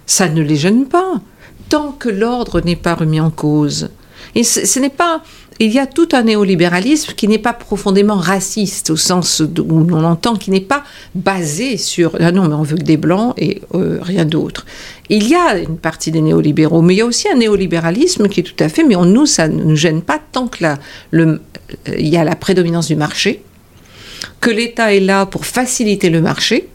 [0.06, 1.20] Ça ne les gêne pas,
[1.68, 3.90] tant que l'ordre n'est pas remis en cause.
[4.34, 5.22] Et ce n'est pas
[5.60, 10.04] il y a tout un néolibéralisme qui n'est pas profondément raciste, au sens où on
[10.04, 13.60] entend, qui n'est pas basé sur ah non, mais on veut que des blancs et
[13.74, 14.64] euh, rien d'autre.
[15.10, 18.40] Il y a une partie des néolibéraux, mais il y a aussi un néolibéralisme qui
[18.40, 20.64] est tout à fait, mais on, nous, ça ne nous gêne pas tant que
[21.98, 23.42] il y a la prédominance du marché
[24.40, 26.68] que l'État est là pour faciliter le marché.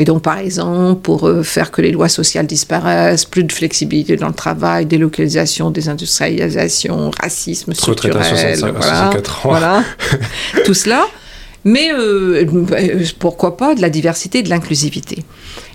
[0.00, 4.16] Et donc, par exemple, pour euh, faire que les lois sociales disparaissent, plus de flexibilité
[4.16, 8.16] dans le travail, délocalisation, désindustrialisation, racisme structurel,
[8.60, 9.10] voilà,
[9.44, 9.84] voilà
[10.64, 11.04] tout cela.
[11.64, 12.46] Mais euh,
[13.18, 15.22] pourquoi pas de la diversité, de l'inclusivité.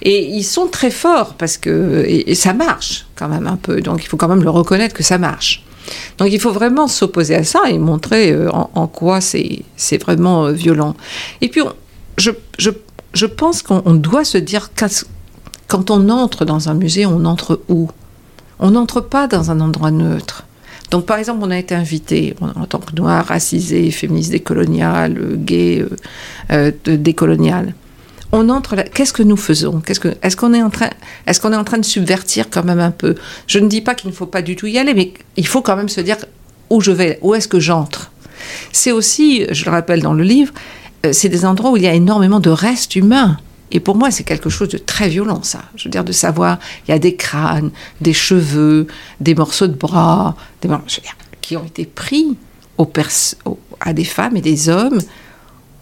[0.02, 3.80] Et ils sont très forts parce que et, ça marche quand même un peu.
[3.80, 5.64] Donc il faut quand même le reconnaître que ça marche.
[6.18, 10.96] Donc il faut vraiment s'opposer à ça et montrer euh, en, quoi c'est vraiment violent.
[11.42, 11.62] Et puis
[12.18, 12.72] je, je
[13.15, 14.69] je pense qu'on doit se dire
[15.67, 17.89] quand on entre dans un musée, on entre où?
[18.60, 20.45] On n'entre pas dans un endroit neutre.
[20.91, 25.84] Donc, par exemple, on a été invité en tant que noir, racisé, féministe décolonial, gay,
[26.51, 27.73] euh, euh décolonial.
[28.32, 29.82] On entre Qu'est-ce que nous faisons?
[30.21, 30.89] Est-ce qu'on est en train
[31.25, 33.15] Est-ce qu'on est en train de subvertir quand même un peu?
[33.47, 35.62] Je ne dis pas qu'il ne faut pas du tout y aller, mais il faut
[35.62, 36.17] quand même se dire
[36.69, 38.12] où je vais, où est-ce que j'entre?
[38.71, 41.88] C'est aussi, je le rappelle dans le livre, euh, c'est des endroits où il y
[41.88, 43.38] a énormément de restes humains.
[43.72, 45.63] Et pour moi, c'est quelque chose de très violent, ça.
[45.76, 48.88] Je veux dire, de savoir, il y a des crânes, des cheveux,
[49.20, 50.70] des morceaux de bras, des
[51.41, 52.38] qui ont été pris
[53.82, 55.00] à des femmes et des hommes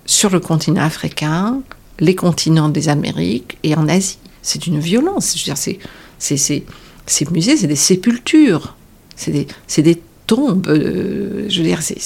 [0.05, 1.61] sur le continent africain,
[1.99, 4.17] les continents des Amériques et en Asie.
[4.41, 5.33] C'est une violence.
[5.35, 6.65] Je veux dire, c'est,
[7.05, 8.75] ces musées, c'est des sépultures,
[9.15, 9.47] c'est des,
[9.81, 10.67] des, tombes.
[10.67, 11.97] Euh, je veux dire, c'est,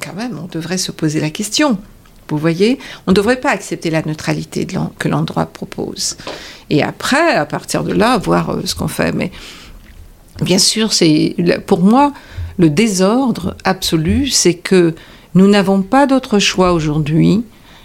[0.00, 1.78] quand même, on devrait se poser la question.
[2.28, 4.66] Vous voyez, on ne devrait pas accepter la neutralité
[4.98, 6.16] que l'endroit propose.
[6.70, 9.12] Et après, à partir de là, voir euh, ce qu'on fait.
[9.12, 9.30] Mais
[10.42, 12.12] bien sûr, c'est pour moi
[12.58, 14.94] le désordre absolu, c'est que
[15.34, 17.44] nous n'avons pas d'autre choix aujourd'hui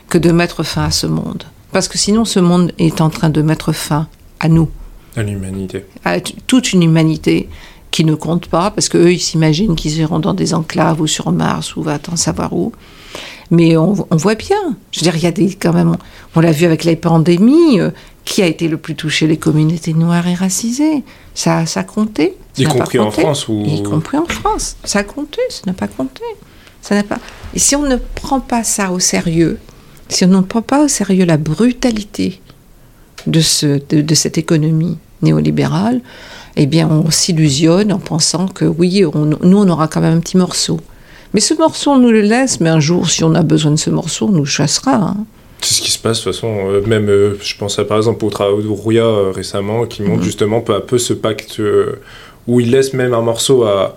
[0.10, 1.43] que de mettre fin à ce monde.
[1.71, 4.08] Parce que sinon, ce monde est en train de mettre fin
[4.39, 4.69] à nous.
[5.15, 5.86] À l'humanité.
[6.06, 7.49] À toute une humanité
[7.91, 11.32] qui ne compte pas, parce qu'eux, ils s'imaginent qu'ils iront dans des enclaves ou sur
[11.32, 12.71] Mars ou va-t-on savoir où.
[13.52, 14.78] Mais on, voit bien.
[14.91, 15.97] Je veux dire, il y a des, quand même,
[16.36, 17.89] on l'a vu avec les pandémies, euh,
[18.25, 21.04] qui a été le plus touché Les communautés noires et racisées.
[21.34, 22.36] Ça, ça a compté.
[22.58, 23.63] y compris en France ou...
[23.65, 24.78] Y compris en France.
[24.84, 26.21] Ça a compté, ça n'a pas compté.
[26.82, 27.17] Ça n'a pas...
[27.56, 29.58] Et si on ne prend pas ça au sérieux,
[30.10, 32.41] si on ne prend pas au sérieux la brutalité
[33.25, 36.02] de, ce, de, cette économie néolibérale,
[36.62, 40.36] eh bien, on s'illusionne en pensant que oui, nous, on aura quand même un petit
[40.36, 40.78] morceau.
[41.34, 43.78] Mais ce morceau, on nous le laisse, mais un jour, si on a besoin de
[43.78, 44.95] ce morceau, on nous chassera.
[44.95, 45.17] Hein.
[45.62, 46.54] C'est ce qui se passe de toute façon.
[46.69, 50.02] Euh, même, euh, je pense à, par exemple au travail de Rouya euh, récemment, qui
[50.02, 50.24] montre mhm.
[50.24, 51.62] justement peu à peu ce pacte
[52.48, 53.95] où il laisse même un morceau à,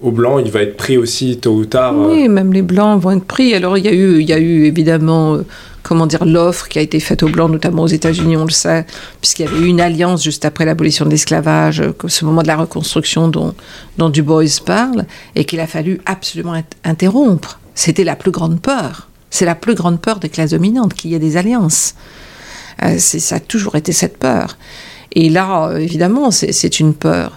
[0.00, 1.94] aux Blancs, il va être pris aussi tôt ou tard.
[1.96, 3.54] Oui, même les Blancs vont être pris.
[3.54, 5.38] Alors il y a eu, il y a eu évidemment
[5.84, 8.84] comment dire, l'offre qui a été faite aux Blancs, notamment aux États-Unis, on le sait,
[9.20, 12.48] puisqu'il y avait eu une alliance juste après l'abolition de l'esclavage, euh, ce moment de
[12.48, 13.54] la reconstruction dont,
[14.08, 15.04] Du Bois parle,
[15.36, 17.60] et qu'il a fallu absolument interrompre.
[17.74, 19.08] C'était la plus grande peur.
[19.30, 21.94] C'est la plus grande peur des classes dominantes, qu'il y ait des alliances.
[22.82, 24.56] Euh, ça a toujours été cette peur.
[25.12, 27.34] Et là, euh, évidemment, c'est une peur.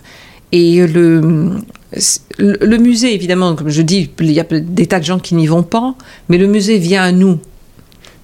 [0.53, 5.35] Et le musée, évidemment, comme je dis, il y a des tas de gens qui
[5.35, 5.95] n'y vont pas,
[6.29, 7.39] mais le musée vient à nous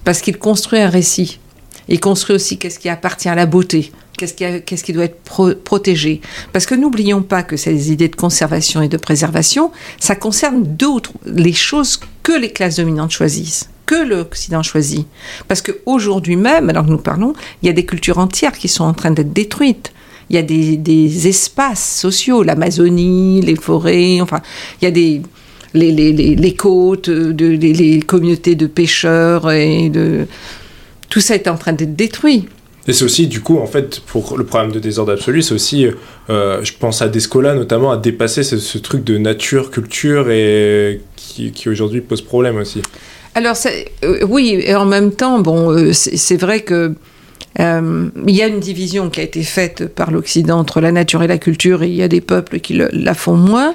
[0.04, 1.40] parce qu'il construit un récit.
[1.88, 6.20] Il construit aussi qu'est-ce qui appartient à la beauté, qu'est-ce qui, doit être protégé.
[6.52, 11.12] Parce que n'oublions pas que ces idées de conservation et de préservation, ça concerne d'autres,
[11.26, 15.06] les choses que les classes dominantes choisissent que l'Occident choisit.
[15.46, 18.84] Parce qu'aujourd'hui même, alors que nous parlons, il y a des cultures entières qui sont
[18.84, 19.92] en train d'être détruites.
[20.30, 24.40] Il y a des espaces sociaux, l'Amazonie, les forêts, enfin,
[24.80, 25.20] il y a des,
[25.74, 30.26] les, les, les, côtes, de, les, communautés de pêcheurs et de
[31.08, 32.46] tout ça est en train d'être détruit.
[32.86, 35.86] Et c'est aussi, du coup, en fait, pour le problème de désordre absolu, c'est aussi,
[36.28, 41.52] euh, je pense à Descola notamment, à dépasser ce, truc de nature, culture, et qui,
[41.52, 42.82] qui aujourd'hui pose problème aussi.
[43.34, 43.56] Alors,
[44.04, 46.94] euh, oui, et en même temps, bon, euh, c'est vrai que
[47.58, 51.28] il y a une division qui a été faite par l'Occident entre la nature et
[51.28, 53.74] la culture, et il y a des peuples qui la font moins.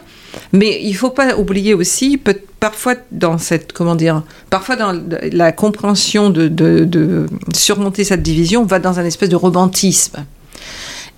[0.53, 2.19] Mais il ne faut pas oublier aussi,
[2.59, 4.99] parfois dans cette, comment dire, parfois dans
[5.31, 10.25] la compréhension de, surmonter cette division, on va dans un espèce de romantisme.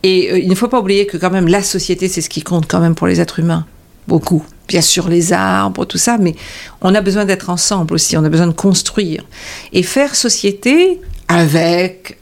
[0.04, 2.42] Et euh, il ne faut pas oublier que quand même la société, c'est ce qui
[2.42, 3.66] compte quand même pour les êtres humains.
[4.08, 4.44] Beaucoup.
[4.68, 6.36] Bien sûr, les arbres, tout ça, mais
[6.82, 9.26] on a besoin d'être ensemble aussi, on a besoin de construire.
[9.74, 12.18] Et faire société avec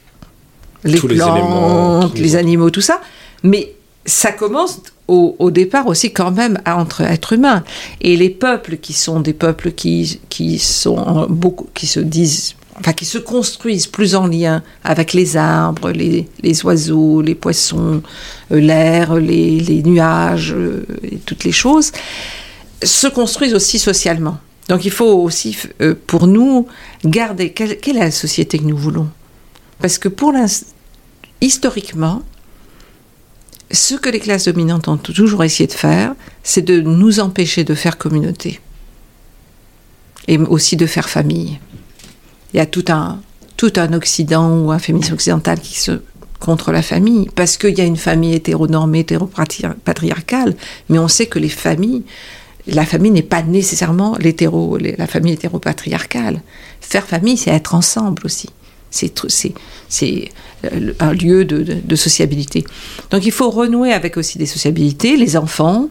[0.84, 3.02] les plantes, les, les animaux, tout ça.
[3.44, 3.74] Mais
[4.06, 7.64] ça commence au, départ aussi quand même entre êtres humains.
[8.02, 12.94] Et les peuples qui sont des peuples qui, qui sont beaucoup, qui se disent, enfin
[12.94, 18.02] qui se construisent plus en lien avec les arbres, les, les oiseaux, les poissons,
[18.52, 21.92] euh, l'air, les, les, nuages euh, et toutes les choses,
[22.84, 24.38] se construisent aussi socialement.
[24.68, 26.68] Donc il faut aussi, euh, pour nous,
[27.04, 29.10] garder quelle, quelle, est la société que nous voulons?
[29.80, 30.34] Parce que pour
[31.42, 32.22] historiquement,
[33.72, 37.76] ce que les classes dominantes ont toujours essayé de faire, c'est de nous empêcher de
[37.76, 38.60] faire communauté.
[40.28, 41.60] Et aussi de faire famille.
[42.54, 43.22] Il y a tout un,
[43.58, 46.02] tout un Occident ou un féminisme occidental qui se
[46.40, 50.56] contre la famille, parce qu'il y a une famille hétéronormée, hétéropatriarcale,
[50.88, 52.04] mais on sait que les familles,
[52.66, 56.42] la famille n'est pas nécessairement l'hétéro, la famille hétéropatriarcale.
[56.80, 58.50] Faire famille, c'est être ensemble aussi.
[58.90, 60.32] C'est
[61.00, 62.64] un lieu de, sociabilité.
[63.12, 65.90] Donc il faut renouer avec aussi des sociabilités, les enfants,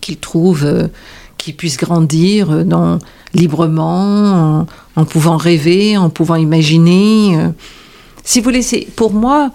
[0.00, 0.88] qu'ils trouvent, euh,
[1.36, 2.98] qu'ils puissent grandir dans,
[3.34, 7.36] librement, en, pouvant rêver, en pouvant imaginer.
[7.36, 7.48] Euh.
[8.24, 9.52] Si vous laissez, pour moi,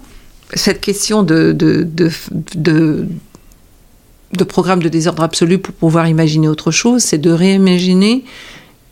[0.54, 1.56] cette question de,
[4.47, 8.23] programme de désordre absolu pour pouvoir imaginer autre chose, c'est de réimaginer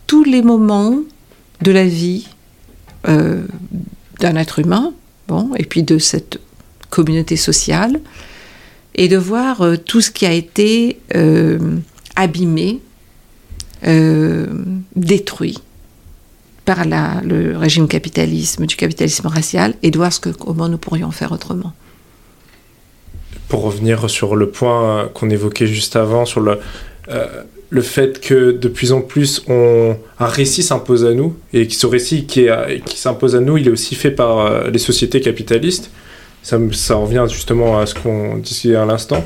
[0.08, 0.98] tous les moments
[1.62, 2.28] de la vie
[3.08, 3.44] euh,
[4.20, 4.94] d'un être humain,
[5.28, 6.40] bon, et puis de cette
[6.90, 8.00] communauté sociale,
[8.96, 11.00] et de voir euh, tout ce qui a été
[12.16, 12.80] abîmé
[13.86, 14.48] euh,
[14.96, 15.60] détruit
[16.64, 20.78] par la, le régime capitalisme, du capitalisme racial, et de voir ce que, comment nous
[20.78, 21.74] pourrions faire autrement.
[23.50, 26.60] Pour revenir sur le point qu'on évoquait juste avant, sur le,
[27.74, 31.74] le fait que de plus en plus on, un récit s'impose à nous, et que
[31.74, 32.48] ce récit qui,
[32.86, 35.90] qui s'impose à nous, il est aussi fait par euh, les sociétés capitalistes.
[36.44, 39.24] Ça, ça, revient justement à ce qu'on disait à l'instant.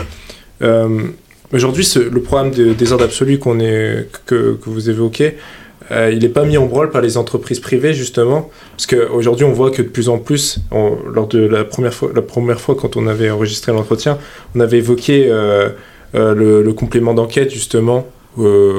[1.53, 5.35] Aujourd'hui, le programme de désordre absolu qu'on est, que, que, vous évoquez,
[5.91, 9.53] euh, il n'est pas mis en branle par les entreprises privées, justement, parce qu'aujourd'hui, on
[9.53, 12.97] voit que de plus en plus, lors de la première, fois, la première fois quand
[12.97, 14.17] on avait enregistré l'entretien,
[14.55, 15.69] on avait évoqué euh,
[16.15, 18.05] euh, le, complément d'enquête, justement,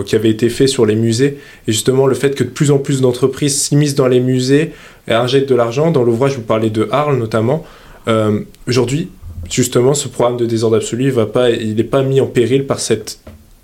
[0.07, 2.79] qui avait été fait sur les musées, et justement le fait que de plus en
[2.79, 4.73] plus d'entreprises s'immiscent dans les musées
[5.09, 5.91] et injectent de l'argent.
[5.91, 7.65] Dans l'ouvrage, vous parlez de Arles notamment.
[8.67, 9.09] Aujourd'hui,
[9.51, 11.13] justement, ce programme de désordre absolu,
[11.61, 13.19] il n'est pas mis en péril par cette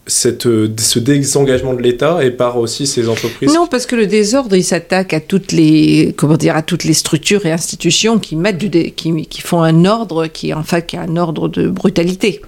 [0.06, 4.54] cette, ce désengagement de l'État et par aussi ces entreprises Non, parce que le désordre,
[4.54, 8.58] il s'attaque à toutes les comment dire à toutes les structures et institutions qui mettent
[8.58, 12.42] du qui, qui font un ordre qui en qui a un ordre de brutalité,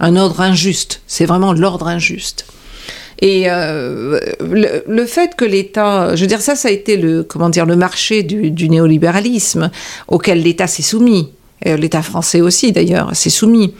[0.00, 1.02] un ordre injuste.
[1.06, 2.46] C'est vraiment l'ordre injuste.
[3.20, 7.22] Et euh, le, le, fait que l'État, je veux dire ça, ça a été le
[7.22, 9.70] comment dire le marché du, du néolibéralisme
[10.08, 11.30] auquel l'État s'est soumis.
[11.64, 13.72] L'État français aussi, d'ailleurs, s'est soumis.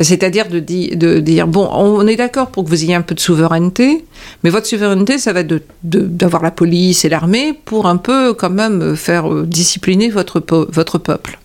[0.00, 3.20] C'est-à-dire de, de, dire, bon, on est d'accord pour que vous ayez un peu de
[3.20, 4.04] souveraineté,
[4.42, 8.50] mais votre souveraineté, ça va être d'avoir la police et l'armée pour un peu quand
[8.50, 11.38] même faire euh, discipliner votre, votre peuple.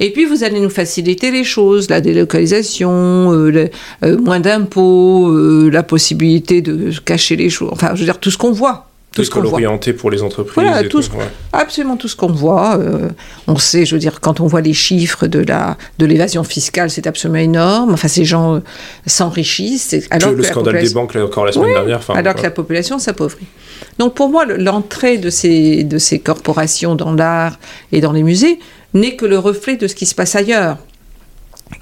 [0.00, 3.68] Et puis vous allez nous faciliter les choses, la délocalisation, euh,
[4.04, 8.38] euh, moins d'impôts, la possibilité de cacher les choses, enfin je veux dire tout ce
[8.38, 10.54] qu'on voit tout ce qu'on orienté pour les entreprises.
[10.54, 11.00] Voilà, tout,
[11.52, 12.76] absolument tout ce qu'on voit.
[12.78, 13.10] Euh,
[13.46, 16.90] on sait, je veux dire, quand on voit les chiffres de la de l'évasion fiscale,
[16.90, 17.92] c'est absolument énorme.
[17.92, 18.60] Enfin, ces gens euh,
[19.06, 19.94] s'enrichissent.
[20.10, 22.00] Alors le, scandale des banques, encore la semaine dernière.
[22.12, 23.46] alors que la population s'appauvrit.
[23.98, 27.58] Donc pour moi, l'entrée de ces de ces corporations dans l'art
[27.92, 28.58] et dans les musées
[28.94, 30.78] n'est que le reflet de ce qui se passe ailleurs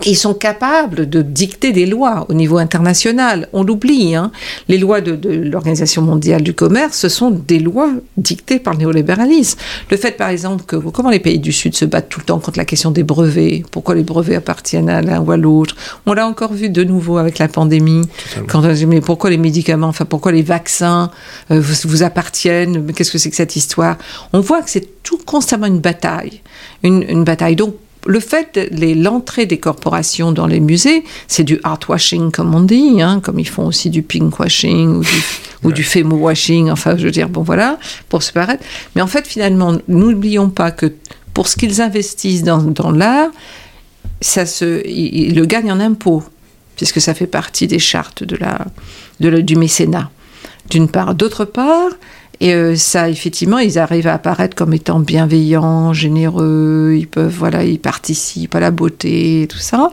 [0.01, 3.49] qui sont capables de dicter des lois au niveau international.
[3.53, 4.15] On l'oublie.
[4.15, 4.31] Hein.
[4.69, 8.81] Les lois de, de l'Organisation mondiale du commerce, ce sont des lois dictées par le
[8.81, 9.59] néolibéralisme.
[9.91, 12.39] Le fait, par exemple, que comment les pays du Sud se battent tout le temps
[12.39, 15.77] contre la question des brevets, pourquoi les brevets appartiennent à l'un ou à l'autre.
[16.07, 18.03] On l'a encore vu de nouveau avec la pandémie.
[18.49, 21.11] Quand, mais pourquoi les médicaments, enfin pourquoi les vaccins
[21.51, 23.97] euh, vous, vous, appartiennent Qu'est-ce que c'est que cette histoire?
[24.33, 26.41] On voit que c'est tout constamment une bataille,
[26.83, 27.57] une, une bataille.
[27.57, 27.75] Donc
[28.07, 32.61] le fait de l'entrée des corporations dans les musées, c'est du art washing comme on
[32.61, 35.23] dit, hein, comme ils font aussi du pink washing ou du,
[35.65, 38.65] ou du femo washing, enfin je veux dire, bon voilà, pour se paraître.
[38.95, 40.93] Mais en fait, finalement, n'oublions pas que
[41.33, 43.31] pour ce qu'ils investissent dans, dans l'art,
[44.21, 46.23] ça se, ils, le gagnent en impôts,
[46.77, 48.67] puisque ça fait partie des chartes de la,
[49.21, 50.11] de du mécénat,
[50.69, 51.15] d'une part.
[51.15, 51.91] D'autre part,
[52.43, 57.63] et euh, ça, effectivement, ils arrivent à apparaître comme étant bienveillants, généreux, ils peuvent, voilà,
[57.63, 59.93] ils participent à la beauté, tout ça.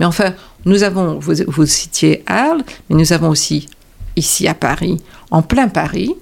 [0.00, 0.32] Mais enfin,
[0.64, 3.68] nous avons, vous, vous citiez Arles, mais nous avons aussi,
[4.16, 6.14] ici à Paris, en plein Paris,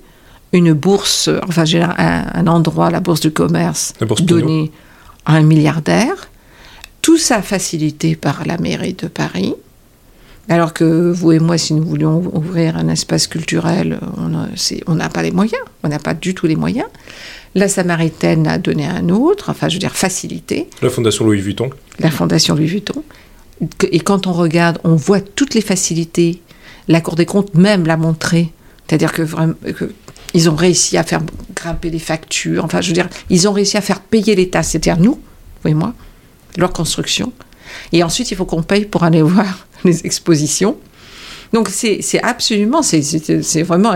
[0.53, 4.73] une bourse, enfin, un, un endroit, la bourse du commerce, donnée
[5.25, 6.31] à un milliardaire.
[7.01, 9.55] Tout ça facilité par la mairie de Paris.
[10.49, 15.23] Alors que vous et moi, si nous voulions ouvrir un espace culturel, on n'a pas
[15.23, 16.89] les moyens, on n'a pas du tout les moyens.
[17.55, 20.69] La Samaritaine a donné un autre, enfin je veux dire facilité.
[20.83, 21.71] La Fondation Louis Vuitton.
[21.99, 23.03] La Fondation Louis Vuitton.
[23.91, 26.41] Et quand on regarde, on voit toutes les facilités.
[26.89, 28.53] La Cour des comptes même l'a montré
[28.87, 29.23] C'est-à-dire que
[29.73, 29.93] que
[30.35, 31.23] ils ont réussi à faire
[31.55, 32.65] grimper les factures.
[32.65, 35.21] Enfin, je veux dire, ils ont réussi à faire payer l'État, c'est-à-dire nous,
[35.63, 35.95] vous et moi,
[36.57, 37.33] leur construction.
[37.93, 40.77] Et ensuite, il faut qu'on paye pour aller voir les expositions.
[41.53, 43.95] Donc, c'est absolument, c'est vraiment.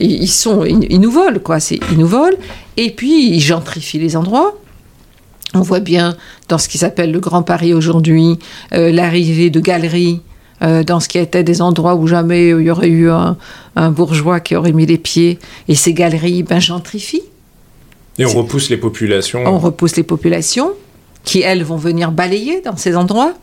[0.00, 1.58] Ils, sont, ils, nous volent, quoi.
[1.70, 2.36] Ils nous volent.
[2.76, 4.56] Et puis, ils gentrifient les endroits.
[5.54, 6.16] On voit bien
[6.48, 8.38] dans ce qui s'appelle le Grand Paris aujourd'hui,
[8.74, 10.20] euh, l'arrivée de galeries
[10.62, 13.36] euh, dans ce qui était des endroits où jamais il y aurait eu un,
[13.90, 15.38] bourgeois qui aurait mis les pieds.
[15.68, 17.22] Et ces galeries, ben, gentrifient.
[18.18, 19.44] Et on repousse les populations.
[19.46, 20.72] On repousse les populations
[21.24, 23.34] qui, elles, vont venir balayer dans ces endroits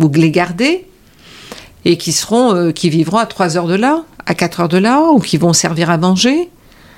[0.00, 0.86] ou les garder
[1.84, 4.78] et qui seront, euh, qui vivront à 3 heures de là, à 4 heures de
[4.78, 6.50] là, ou qui vont servir à manger.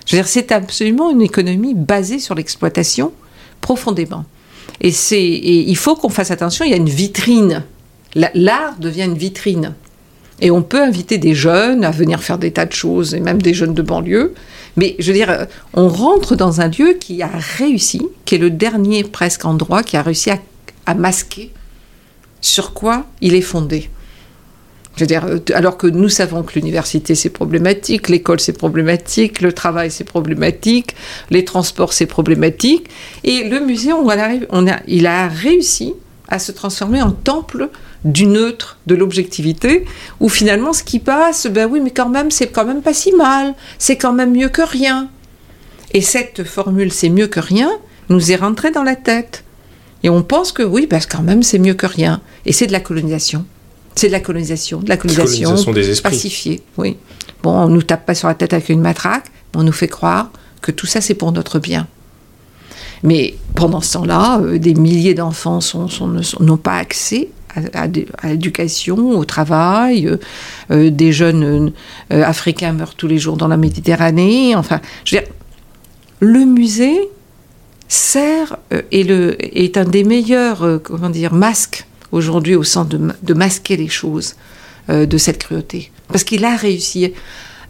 [0.06, 3.12] Je veux dire, c'est absolument une économie basée sur l'exploitation
[3.60, 4.24] profondément.
[4.80, 6.64] Et c'est, il faut qu'on fasse attention.
[6.64, 7.64] Il y a une vitrine
[8.14, 9.74] L'art devient une vitrine.
[10.40, 13.40] Et on peut inviter des jeunes à venir faire des tas de choses, et même
[13.40, 14.34] des jeunes de banlieue.
[14.76, 15.44] Mais je veux dire, euh,
[15.74, 19.96] on rentre dans un lieu qui a réussi, qui est le dernier presque endroit qui
[19.96, 21.52] a réussi à, masquer
[22.40, 23.90] sur quoi il est fondé.
[24.96, 29.40] Je veux dire, euh, alors que nous savons que l'université c'est problématique, l'école c'est problématique,
[29.40, 30.94] le travail c'est problématique,
[31.30, 32.88] les transports c'est problématique,
[33.24, 35.94] et le musée, on arrive, on a, il a réussi
[36.28, 37.70] à se transformer en temple
[38.04, 39.84] du neutre, de l'objectivité,
[40.20, 43.12] où finalement ce qui passe, ben oui, mais quand même, c'est quand même pas si
[43.12, 45.08] mal, c'est quand même mieux que rien.
[45.92, 47.70] Et cette formule, c'est mieux que rien,
[48.08, 49.44] nous est rentrée dans la tête.
[50.02, 52.20] Et on pense que oui, parce que quand même, c'est mieux que rien.
[52.44, 53.46] Et c'est de la colonisation.
[53.94, 55.56] C'est de la colonisation, de la colonisation,
[56.02, 56.62] pacifiée.
[56.76, 56.96] Oui.
[57.42, 60.30] Bon, on nous tape pas sur la tête avec une matraque, on nous fait croire
[60.60, 61.86] que tout ça, c'est pour notre bien.
[63.04, 65.60] Mais pendant ce temps-là, euh, des milliers d'enfants
[66.40, 67.28] n'ont pas accès
[67.74, 67.86] à,
[68.26, 70.08] l'éducation, au travail.
[70.08, 70.16] Euh,
[70.70, 71.72] euh, des jeunes
[72.10, 74.56] africains meurent tous les jours dans la Méditerranée.
[74.56, 75.30] Enfin, je veux dire,
[76.20, 76.98] le musée
[77.86, 78.56] sert
[78.90, 83.88] et le, est un des meilleurs comment dire, masques aujourd'hui au sens de, masquer les
[83.88, 84.34] choses
[84.88, 85.90] de cette cruauté.
[86.08, 87.12] Parce qu'il a réussi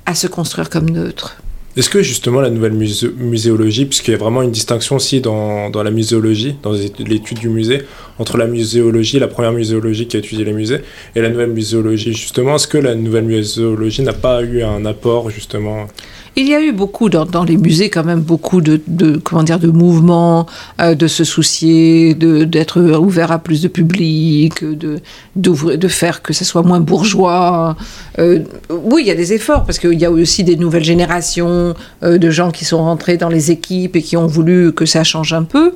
[0.07, 1.37] à se construire comme neutre.
[1.77, 5.83] Est-ce que justement la nouvelle muséologie, puisqu'il y a vraiment une distinction aussi dans, dans
[5.83, 7.83] la muséologie, dans l'étude du musée,
[8.21, 10.83] entre la muséologie, la première muséologie qui a étudié les musées,
[11.17, 15.31] et la nouvelle muséologie, justement, est-ce que la nouvelle muséologie n'a pas eu un apport
[15.31, 15.89] justement
[16.37, 18.81] il y a eu beaucoup dans, les musées quand même beaucoup de,
[19.23, 20.47] comment dire de mouvements,
[20.81, 25.01] euh, de se soucier, d'être ouvert à plus de public, de
[25.37, 27.77] de faire que ce soit moins bourgeois.
[28.19, 31.75] Euh, oui, il y a des efforts parce qu'il y a aussi des nouvelles générations
[32.03, 35.05] euh, de gens qui sont rentrés dans les équipes et qui ont voulu que ça
[35.05, 35.75] change un peu.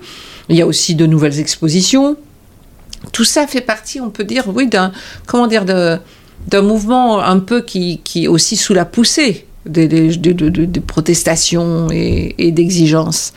[0.49, 2.17] Il y a aussi de nouvelles expositions.
[3.13, 4.93] Tout ça fait partie, on peut dire, oui, d'un
[5.27, 11.89] comment dire d'un mouvement un peu qui, qui est aussi sous la poussée des, protestations
[11.91, 13.33] et, d'exigences.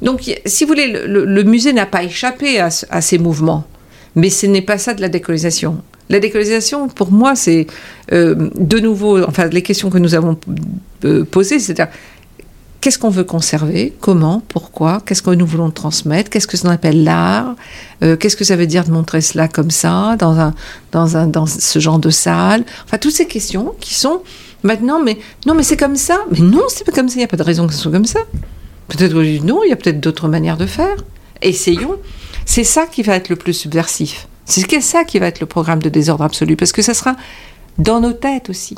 [0.00, 3.64] Donc, si vous voulez, le, musée n'a pas échappé à, ces mouvements,
[4.16, 5.82] mais ce n'est pas ça de la décolonisation.
[6.10, 7.66] La décolonisation, pour moi, c'est
[8.12, 10.36] euh, de nouveau, enfin, les questions que nous avons
[11.04, 11.88] euh, posées, c'est-à-dire
[12.82, 17.04] qu'est-ce qu'on veut conserver, comment, pourquoi, qu'est-ce que nous voulons transmettre, qu'est-ce que ça appelle
[17.04, 17.54] l'art,
[18.02, 20.52] euh, qu'est-ce que ça veut dire de montrer cela comme ça, dans, un,
[20.90, 22.64] dans, un, dans ce genre de salle?
[22.84, 24.22] Enfin, toutes ces questions qui sont
[24.62, 26.18] Maintenant, mais non, mais c'est comme ça.
[26.30, 27.16] Mais non, c'est pas comme ça.
[27.16, 28.20] Il n'y a pas de raison que ce soit comme ça.
[28.88, 30.96] Peut-être non, il y a peut-être d'autres manières de faire.
[31.40, 31.96] Essayons.
[32.44, 34.28] C'est ça qui va être le plus subversif.
[34.44, 37.16] C'est ça qui va être le programme de désordre absolu, parce que ça sera
[37.78, 38.76] dans nos têtes aussi,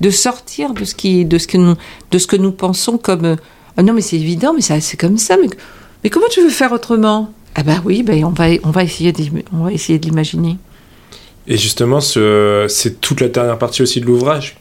[0.00, 1.74] de sortir de ce qui, de ce que nous,
[2.10, 3.36] de ce que nous pensons comme euh,
[3.76, 5.36] ah non mais c'est évident, mais c'est comme ça.
[6.02, 9.12] Mais, comment tu veux faire autremment Ah ben oui, ben on va, on va essayer,
[9.52, 10.56] on va essayer de l'imaginer.
[11.46, 14.56] Et justement, c'est toute la dernière partie aussi de l'ouvrage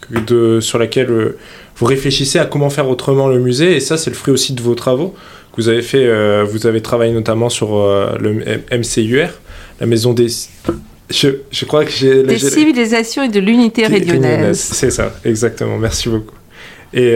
[0.62, 1.38] sur laquelle euh,
[1.78, 3.76] vous réfléchissez à comment faire autrement le musée.
[3.76, 5.14] Et ça, c'est le fruit aussi de vos travaux
[5.52, 6.06] que vous avez fait.
[6.06, 8.44] Euh, vous avez travaillé notamment sur euh, le
[8.76, 9.30] MCUR,
[9.80, 10.28] la maison des.
[11.10, 12.24] Je, je crois que j'ai.
[12.24, 14.60] Des civilisations et de l'unité réunionnaise.
[14.60, 15.78] C'est ça, exactement.
[15.78, 16.36] Merci beaucoup.
[16.92, 17.16] Et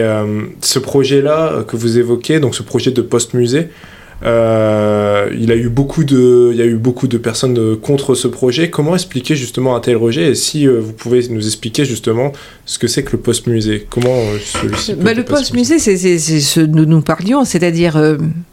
[0.60, 3.70] ce projet-là que vous évoquez, donc ce projet de post-musée,
[4.22, 8.14] euh, il, a eu beaucoup de, il y a eu beaucoup de personnes euh, contre
[8.14, 8.70] ce projet.
[8.70, 10.30] Comment expliquer justement un tel rejet?
[10.30, 12.32] Et si euh, vous pouvez nous expliquer justement
[12.64, 13.86] ce que c'est que le post-musée?
[13.90, 17.98] Comment celui-ci bah, Le post-musée, c'est ce dont nous parlions, c'est-à-dire,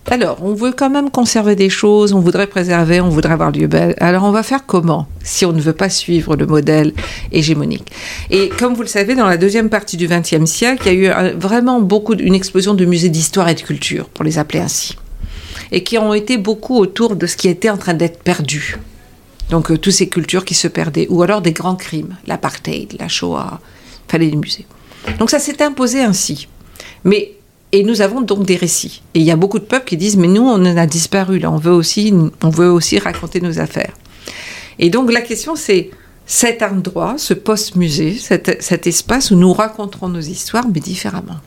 [0.07, 3.67] alors, on veut quand même conserver des choses, on voudrait préserver, on voudrait avoir lieu.
[3.67, 3.95] Bel.
[3.99, 6.93] Alors, on va faire comment si on ne veut pas suivre le modèle
[7.31, 7.91] hégémonique?
[8.29, 11.31] Et comme vous le savez, dans la deuxième partie du XXe siècle, il y a
[11.31, 14.95] eu vraiment beaucoup, une explosion de musées d'histoire et de culture, pour les appeler ainsi
[15.71, 18.77] et qui ont été beaucoup autour de ce qui était en train d'être perdu.
[19.49, 23.07] Donc euh, toutes ces cultures qui se perdaient, ou alors des grands crimes, l'apartheid, la
[23.07, 23.59] Shoah,
[24.07, 24.65] fallait les musées.
[25.19, 26.47] Donc ça s'est imposé ainsi.
[27.03, 27.33] Mais
[27.71, 29.01] et nous avons donc des récits.
[29.13, 31.39] Et il y a beaucoup de peuples qui disent mais nous on en a disparu
[31.39, 32.13] là, on veut aussi
[32.43, 33.93] on veut aussi raconter nos affaires.
[34.79, 35.89] Et donc la question c'est
[36.25, 41.39] cet endroit, ce post-musée, cet, espace où nous raconterons nos histoires mais différemment.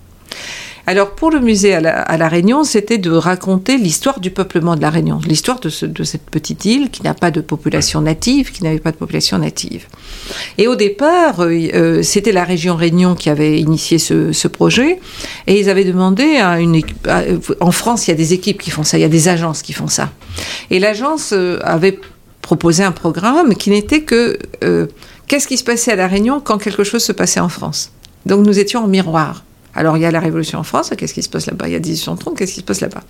[0.86, 4.90] Alors pour le musée à la, Réunion, c'était de raconter l'histoire du peuplement de la
[4.90, 8.92] Réunion, l'histoire de, cette petite île qui n'a pas de population native, qui n'avait pas
[8.92, 9.86] de population native.
[10.58, 15.00] Et au départ, euh, euh, c'était la région Réunion qui avait initié ce, projet,
[15.46, 16.82] et ils avaient demandé à une
[17.60, 19.62] en France, il y a des équipes qui font ça, il y a des agences
[19.62, 20.10] qui font ça.
[20.70, 21.98] Et l'agence euh, avait
[22.42, 24.38] proposé un programme qui n'était que
[25.28, 27.90] qu'est-ce qui se passait à la Réunion quand quelque chose se passait en France.
[28.26, 29.44] Donc nous étions en miroir.
[29.74, 31.68] Alors il y a la Révolution en France, qu'est-ce qui se passe là-bas?
[31.68, 33.02] Il y a 1830, qu'est-ce qui se passe là-bas?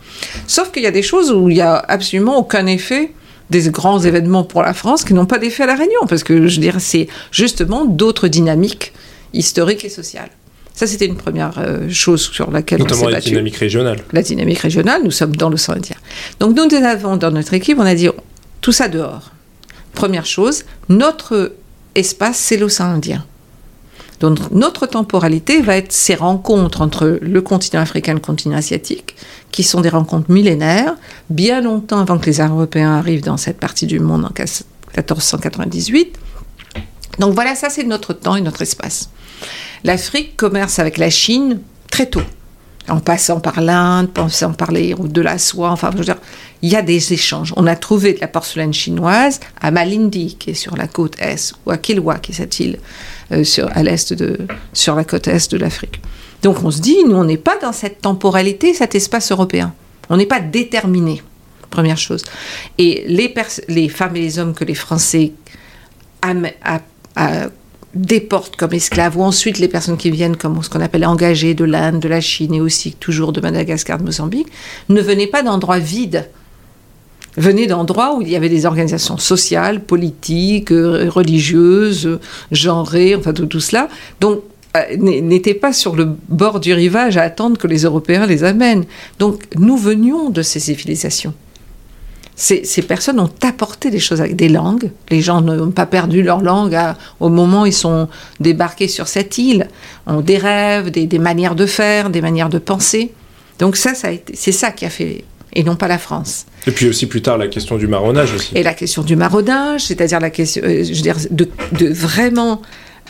[0.47, 3.13] Sauf qu'il y a des choses où il n'y a absolument aucun effet
[3.51, 6.47] des grands événements pour la France qui n'ont pas d'effet à la Réunion, parce que
[6.49, 8.93] je c'est justement d'autres dynamiques
[9.33, 10.31] historiques et sociales.
[10.73, 14.01] Ça, c'était une première euh, chose sur laquelle Notamment on s'est la dynamique régionale.
[14.13, 15.97] La dynamique régionale, nous sommes dans l'océan Indien.
[16.41, 18.09] Donc nous avons dans notre équipe, on a dit
[18.61, 19.31] tout ça dehors.
[19.93, 21.53] Première chose, notre
[21.95, 23.25] espace, c'est l'océan Indien.
[24.51, 29.17] Notre temporalité va être ces rencontres entre le continent africain et le continent asiatique,
[29.51, 30.95] qui sont des rencontres millénaires,
[31.31, 36.19] bien longtemps avant que les Européens arrivent dans cette partie du monde en 1498.
[37.19, 39.11] Donc voilà, ça c'est notre temps et notre espace.
[39.85, 41.61] L'Afrique commerce avec la Chine
[41.91, 42.23] très tôt,
[42.89, 46.05] en passant par l'Inde, en passant par les routes de la soie, enfin je veux
[46.05, 46.19] dire,
[46.63, 47.53] il y a des échanges.
[47.57, 51.55] On a trouvé de la porcelaine chinoise à Malindi, qui est sur la côte est,
[51.67, 52.79] ou à Kilwa, qui est cette île
[53.33, 54.39] euh, sur, à l'est de,
[54.73, 56.01] sur la côte est de l'Afrique.
[56.43, 59.75] Donc on se dit, nous, on n'est pas dans cette temporalité, cet espace européen.
[60.11, 61.23] On n'est pas déterminé,
[61.71, 62.23] première chose.
[62.77, 65.33] Et les femmes et les hommes que les Français
[67.95, 71.65] déportent comme esclaves, ou ensuite les personnes qui viennent comme ce qu'on appelle engagés de
[71.65, 74.49] l'Inde, de la Chine et aussi toujours de Madagascar, de Mozambique,
[74.89, 76.29] ne venaient pas d'endroits vides
[77.37, 82.21] venaient d'endroits où il y avait des organisations sociales, politiques, euh, religieuses,
[82.53, 83.89] genrées, enfin tout, cela.
[84.21, 84.43] Donc,
[84.77, 88.85] euh, n'étaient pas sur le bord du rivage à attendre que les Européens les amènent.
[89.19, 91.35] Donc, nous venions de ces civilisations.
[92.37, 94.91] Ces, personnes ont apporté des choses avec des langues.
[95.11, 96.77] Les gens n'ont pas perdu leur langue
[97.21, 98.09] au moment où ils sont
[98.41, 99.69] débarqués sur cette île.
[100.07, 103.13] Ont des rêves, des, des manières de faire, des manières de penser.
[103.61, 105.25] Donc ça, ça c'est ça qui a fait
[105.55, 106.47] et non pas la France.
[106.67, 108.53] Et puis aussi plus tard la question du marronnage aussi.
[108.55, 111.49] Et la question du marronnage, c'est-à-dire la question, euh, je veux dire, de,
[111.89, 112.61] vraiment,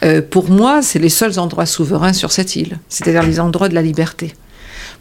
[0.04, 3.74] euh, pour moi, c'est les seuls endroits souverains sur cette île, c'est-à-dire les endroits de
[3.74, 4.34] la liberté.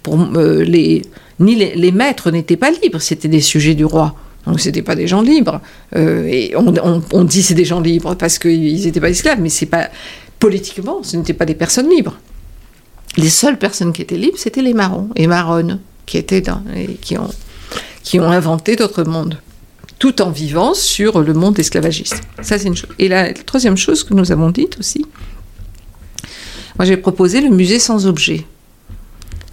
[0.07, 1.01] Euh, les,
[1.39, 4.15] ni les, maîtres n'étaient pas libres, c'était des sujets du roi.
[4.45, 5.61] Donc c'était pas des gens libres.
[5.95, 9.49] et on, on, on dit c'est des gens libres parce qu'ils n'étaient pas esclaves, mais
[9.49, 9.89] c'est pas
[10.39, 12.17] politiquement, ce n'étaient pas des personnes libres.
[13.15, 16.43] Les seules personnes qui étaient libres, c'était les marrons et marronnes qui étaient
[17.01, 17.29] qui ont,
[18.03, 19.37] qui ont inventé d'autres mondes,
[19.99, 22.21] tout en vivant sur le monde esclavagiste.
[22.41, 22.89] Ça, c'est une chose.
[22.99, 25.05] Et la, troisième chose que nous avons dite aussi,
[26.77, 28.45] moi j'ai proposé le musée sans objet.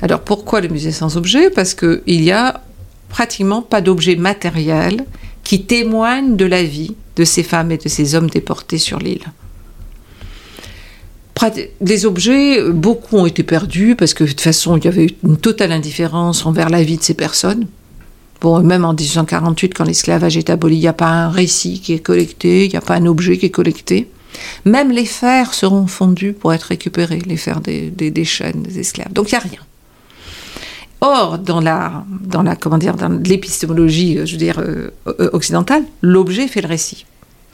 [0.03, 1.51] Alors pourquoi le musée sans objet?
[1.51, 2.63] Parce qu'il y a
[3.09, 5.05] pratiquement pas d'objet matériel
[5.45, 9.27] qui témoigne de la vie de ces femmes et de ces hommes déportés sur l'île
[11.81, 15.37] des objets, beaucoup ont été perdus parce que de toute façon, il y avait une
[15.37, 17.67] totale indifférence envers la vie de ces personnes.
[18.41, 21.93] Bon, même en 1848, quand l'esclavage est aboli, il n'y a pas un récit qui
[21.93, 24.09] est collecté, il n'y a pas un objet qui est collecté.
[24.65, 29.13] Même les fers seront fondus pour être récupérés, les fers des, chaînes des esclaves.
[29.13, 29.61] Donc il n'y a rien.
[31.01, 34.91] Or, dans la, dans la comment dire, dans l'épistémologie, je veux dire euh,
[35.33, 37.07] occidentale, l'objet fait le récit.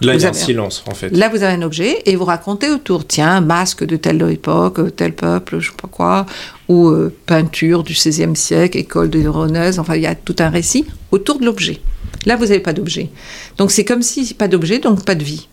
[0.02, 1.08] Là, il y a un silence, en fait.
[1.10, 5.14] Là, vous avez un objet et vous racontez autour, tiens, masque de telle époque, tel
[5.14, 6.26] peuple, je sais pas quoi,
[6.68, 10.50] ou euh, peinture du XVIe siècle, école de Véronèse, enfin, il y a tout un
[10.50, 11.80] récit autour de l'objet.
[12.26, 13.08] Là, vous n'avez pas d'objet.
[13.56, 15.48] Donc, c'est comme si, pas d'objet, donc pas de vie,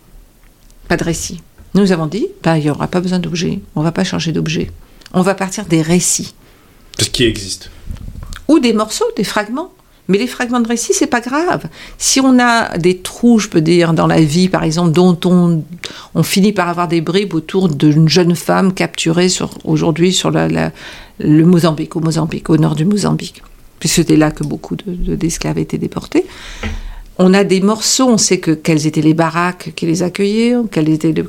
[0.89, 1.41] pas de récit.
[1.73, 4.33] Nous avons dit, ben, il n'y aura pas besoin d'objet, on ne va pas changer
[4.33, 4.71] d'objet.
[5.13, 6.33] On va partir des récits.
[6.99, 7.69] Ce qui existe.
[8.47, 9.71] Ou des morceaux, des fragments.
[10.09, 11.69] Mais les fragments de récit, c'est pas grave.
[11.97, 15.63] Si on a des trous, je peux dire, dans la vie, par exemple, dont on,
[16.13, 19.29] on finit par avoir des bribes autour d'une jeune femme capturée
[19.63, 23.41] aujourd'hui sur le Mozambique, au Mozambique, au nord du Mozambique,
[23.79, 26.25] puisque c'était là que beaucoup d'esclaves étaient déportés.
[27.20, 30.55] On a des morceaux, on sait que quelles étaient les baraques qui les accueillaient,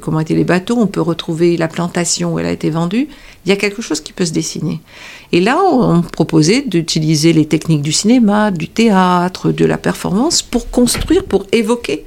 [0.00, 3.06] comment étaient les bateaux, on peut retrouver la plantation où elle a été vendue.
[3.44, 4.80] Il y a quelque chose qui peut se dessiner.
[5.32, 10.70] Et là, on proposait d'utiliser les techniques du cinéma, du théâtre, de la performance pour
[10.70, 12.06] construire, pour évoquer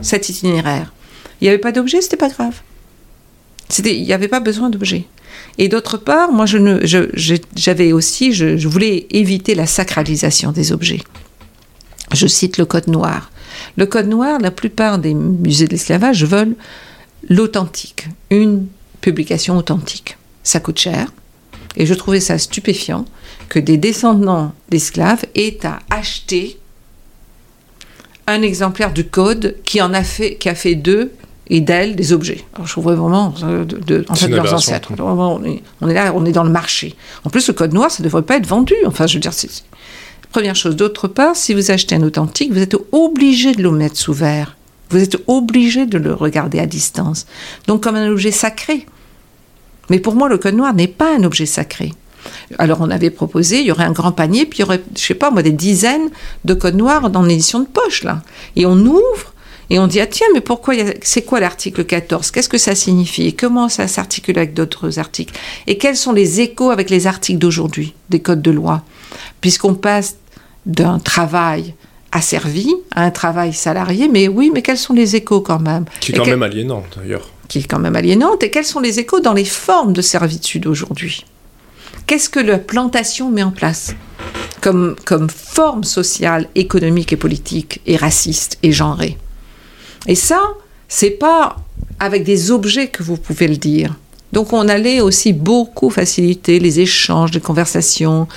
[0.00, 0.94] cet itinéraire.
[1.40, 2.62] Il n'y avait pas d'objet, c'était pas grave.
[3.84, 5.04] Il n'y avait pas besoin d'objet.
[5.58, 6.56] Et d'autre part, moi, je
[7.54, 11.02] j'avais aussi, je voulais éviter la sacralisation des objets.
[12.12, 13.30] Je cite le Code noir.
[13.76, 16.56] Le Code noir, la plupart des musées de l'esclavage veulent
[17.28, 18.66] l'authentique, une
[19.00, 20.16] publication authentique.
[20.42, 21.12] Ça coûte cher.
[21.76, 23.04] Et je trouvais ça stupéfiant
[23.48, 26.58] que des descendants d'esclaves aient à acheter
[28.26, 31.12] un exemplaire du code qui en a fait, qui a fait d'eux
[31.48, 32.44] et d'elles des objets.
[32.54, 34.92] Alors je trouvais vraiment euh, de, en fait, leurs ancêtres.
[34.98, 36.94] On est, on est, là, on est dans le marché.
[37.24, 38.74] En plus, le code noir, ça ne devrait pas être vendu.
[38.86, 39.48] Enfin, je veux dire, c'est
[40.30, 40.76] première chose.
[40.76, 44.56] D'autre part, si vous achetez un authentique, vous êtes obligé de le mettre sous verre.
[44.90, 47.26] Vous êtes obligé de le regarder à distance.
[47.66, 48.86] Donc comme un objet sacré.
[49.90, 51.92] Mais pour moi, le code noir n'est pas un objet sacré.
[52.58, 55.00] Alors on avait proposé, il y aurait un grand panier, puis il y aurait, je
[55.00, 56.10] sais pas moi, des dizaines
[56.44, 58.22] de codes noirs dans l'édition de poche, là.
[58.56, 59.34] Et on ouvre,
[59.70, 63.26] et on dit, ah tiens, mais pourquoi, c'est quoi l'article 14 Qu'est-ce que ça signifie?
[63.26, 65.34] Et comment ça s'articule avec d'autres articles?
[65.66, 68.82] Et quels sont les échos avec les articles d'aujourd'hui, des codes de loi?
[69.40, 70.16] Puisqu'on passe
[70.64, 71.74] d'un travail
[72.12, 75.84] asservi à un travail salarié, mais oui, mais quels sont les échos quand même?
[76.00, 77.28] Qui est quand même aliénant, d'ailleurs.
[77.48, 78.42] Qui est quand même aliénante.
[78.42, 81.26] Et quels sont les échos dans les formes de servitude aujourd'hui?
[82.06, 83.94] Qu'est-ce que la plantation met en place?
[84.62, 89.18] Comme, comme forme sociale, économique et politique, et raciste et genrée
[90.06, 90.40] Et ça,
[90.88, 91.56] c'est pas
[91.98, 93.94] avec des objets que vous pouvez le dire.
[94.32, 98.28] Donc on allait aussi beaucoup faciliter les échanges, les conversations.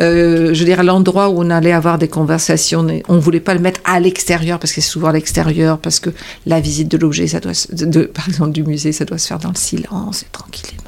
[0.00, 3.60] Euh, je veux dire, l'endroit où on allait avoir des conversations, on voulait pas le
[3.60, 6.10] mettre à l'extérieur parce que c'est souvent à l'extérieur, parce que
[6.46, 9.38] la visite de l'objet, ça doit, de, par exemple du musée, ça doit se faire
[9.38, 10.82] dans le silence et tranquillement.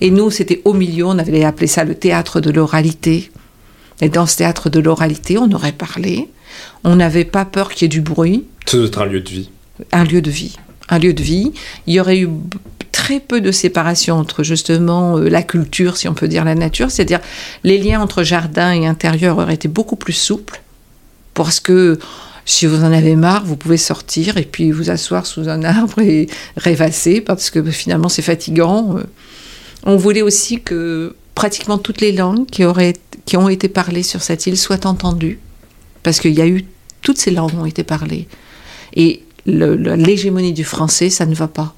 [0.00, 3.30] Et nous, c'était au milieu, on avait appelé ça le théâtre de l'oralité.
[4.00, 6.28] Et dans ce théâtre de l'oralité, on aurait parlé.
[6.84, 8.44] On n'avait pas peur qu'il y ait du bruit.
[8.66, 9.50] Ça doit être un lieu de vie.
[9.92, 10.56] Un lieu de vie.
[10.88, 11.52] Un lieu de vie.
[11.86, 12.28] Il y aurait eu
[12.94, 16.90] très peu de séparation entre justement euh, la culture, si on peut dire la nature,
[16.90, 17.20] c'est-à-dire
[17.64, 20.62] les liens entre jardin et intérieur auraient été beaucoup plus souples,
[21.34, 21.98] parce que
[22.46, 26.00] si vous en avez marre, vous pouvez sortir et puis vous asseoir sous un arbre
[26.00, 28.96] et rêvasser, parce que finalement c'est fatigant.
[28.96, 29.02] Euh,
[29.84, 32.94] on voulait aussi que pratiquement toutes les langues qui, auraient,
[33.26, 35.40] qui ont été parlées sur cette île soient entendues,
[36.04, 36.64] parce qu'il y a eu,
[37.02, 38.28] toutes ces langues ont été parlées.
[38.94, 41.74] Et l'hégémonie du français, ça ne va pas.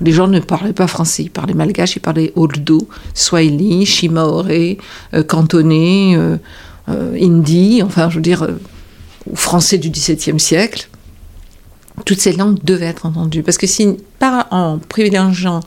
[0.00, 2.78] Les gens ne parlaient pas français, ils parlaient malgache, ils parlaient Urdu,
[3.14, 4.78] Swahili, Shimaoré,
[5.14, 6.36] euh, cantonais, euh,
[6.88, 8.46] euh, hindi, enfin je veux dire,
[9.34, 10.88] français du XVIIe siècle.
[12.04, 13.42] Toutes ces langues devaient être entendues.
[13.42, 15.60] Parce que si, pas en privilégiant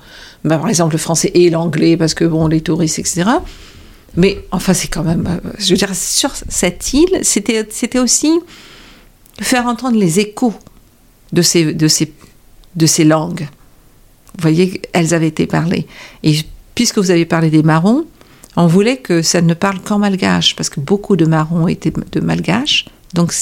[0.43, 3.23] bah, par exemple le français et l'anglais, parce que bon, les touristes, etc.
[4.17, 5.27] Mais enfin, c'est quand même.
[5.27, 8.39] Euh, je veux dire, sur cette île, c'était, c'était aussi
[9.41, 10.53] faire entendre les échos
[11.33, 12.13] de ces, de, ces,
[12.75, 13.47] de ces langues.
[14.37, 15.87] Vous voyez, elles avaient été parlées.
[16.23, 16.37] Et
[16.75, 18.05] puisque vous avez parlé des marrons,
[18.57, 22.19] on voulait que ça ne parle qu'en malgache, parce que beaucoup de marrons étaient de
[22.19, 22.85] malgache.
[23.13, 23.33] Donc,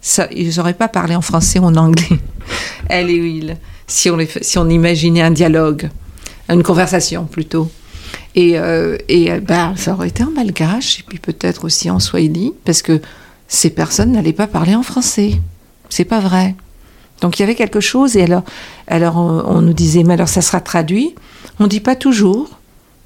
[0.00, 2.18] ça, ils n'auraient pas parlé en français ou en anglais,
[2.88, 3.56] elle et il,
[3.86, 5.90] si on, si on imaginait un dialogue
[6.52, 7.70] une conversation plutôt.
[8.34, 12.52] Et, euh, et ben, ça aurait été en malgache, et puis peut-être aussi en swahili,
[12.64, 13.00] parce que
[13.48, 15.32] ces personnes n'allaient pas parler en français.
[15.88, 16.54] C'est pas vrai.
[17.20, 18.42] Donc il y avait quelque chose, et alors,
[18.88, 21.14] alors on, nous disait, mais alors ça sera traduit.
[21.60, 22.58] On dit pas toujours,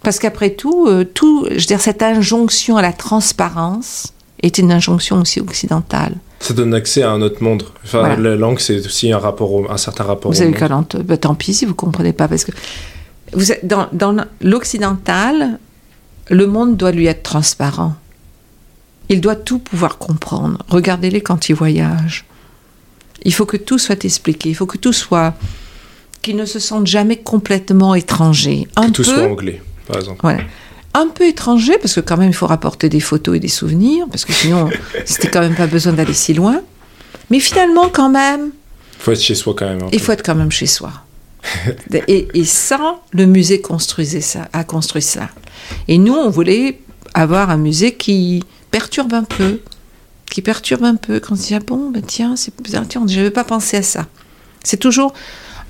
[0.03, 4.71] parce qu'après tout, euh, tout, je veux dire, cette injonction à la transparence est une
[4.71, 6.15] injonction aussi occidentale.
[6.41, 7.65] Ça donne accès à un autre monde.
[7.85, 10.31] Enfin, la langue, c'est aussi un rapport, un certain rapport.
[10.31, 11.03] Vous avez monde.
[11.05, 12.53] Bah, tant pis si vous comprenez pas, parce que
[13.33, 15.59] vous dans, dans l'occidental,
[16.31, 17.95] le monde doit lui être transparent.
[19.09, 20.59] Il doit tout pouvoir comprendre.
[20.69, 22.25] Regardez-les quand ils voyagent.
[23.23, 24.51] Il faut que tout soit expliqué.
[24.51, 25.35] Il faut que tout soit.
[26.23, 28.67] qu'ils ne se sentent jamais complètement étrangers.
[28.77, 30.21] Un que tout soit anglais, par exemple.
[30.23, 30.43] Voilà.
[30.95, 34.07] Un peu étranger, parce que quand même, il faut rapporter des photos et des souvenirs,
[34.11, 34.71] parce que sinon,
[35.05, 36.63] c'était quand même pas besoin d'aller si loin.
[37.31, 38.51] Mais finalement, quand même.
[38.99, 39.89] Il faut être chez soi quand même.
[39.93, 40.93] Il faut être quand même chez soi.
[42.09, 45.29] et, ça, le musée construisait ça, a construit ça.
[45.89, 46.81] Et nous, on voulait
[47.15, 49.61] avoir un musée qui perturbe un peu,
[50.31, 51.21] qui perturbe un peu.
[51.21, 52.53] Quand on dit ah bon, ben tiens, c'est
[52.89, 54.07] tiens, j'avais pas pensé à ça.
[54.63, 55.15] C'est toujours,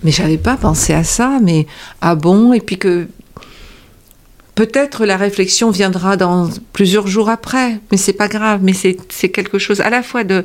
[0.03, 1.67] mais j'avais pas pensé à ça, mais
[2.01, 3.09] ah bon, et puis que
[4.55, 9.59] peut-être la réflexion viendra dans plusieurs jours après, mais c'est pas grave, mais c'est quelque
[9.59, 10.45] chose à la fois de